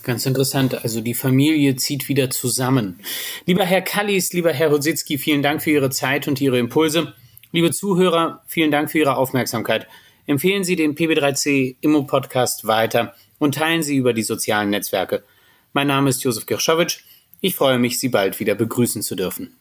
Ganz 0.06 0.24
interessant. 0.24 0.84
Also 0.84 1.00
die 1.00 1.14
Familie 1.14 1.74
zieht 1.74 2.08
wieder 2.08 2.30
zusammen. 2.30 3.00
Lieber 3.44 3.64
Herr 3.64 3.82
Kallis, 3.82 4.32
lieber 4.32 4.52
Herr 4.52 4.68
Rositzky, 4.68 5.18
vielen 5.18 5.42
Dank 5.42 5.62
für 5.62 5.72
Ihre 5.72 5.90
Zeit 5.90 6.28
und 6.28 6.40
Ihre 6.40 6.60
Impulse. 6.60 7.14
Liebe 7.50 7.72
Zuhörer, 7.72 8.42
vielen 8.46 8.70
Dank 8.70 8.90
für 8.90 8.98
Ihre 8.98 9.16
Aufmerksamkeit. 9.16 9.88
Empfehlen 10.26 10.62
Sie 10.62 10.76
den 10.76 10.94
PB3C 10.94 11.76
Immo 11.80 12.04
Podcast 12.04 12.66
weiter 12.68 13.14
und 13.38 13.56
teilen 13.56 13.82
Sie 13.82 13.96
über 13.96 14.12
die 14.12 14.22
sozialen 14.22 14.70
Netzwerke. 14.70 15.24
Mein 15.72 15.88
Name 15.88 16.10
ist 16.10 16.22
Josef 16.22 16.46
Kirschowitsch. 16.46 17.00
Ich 17.40 17.56
freue 17.56 17.78
mich, 17.78 17.98
Sie 17.98 18.08
bald 18.08 18.38
wieder 18.38 18.54
begrüßen 18.54 19.02
zu 19.02 19.16
dürfen. 19.16 19.56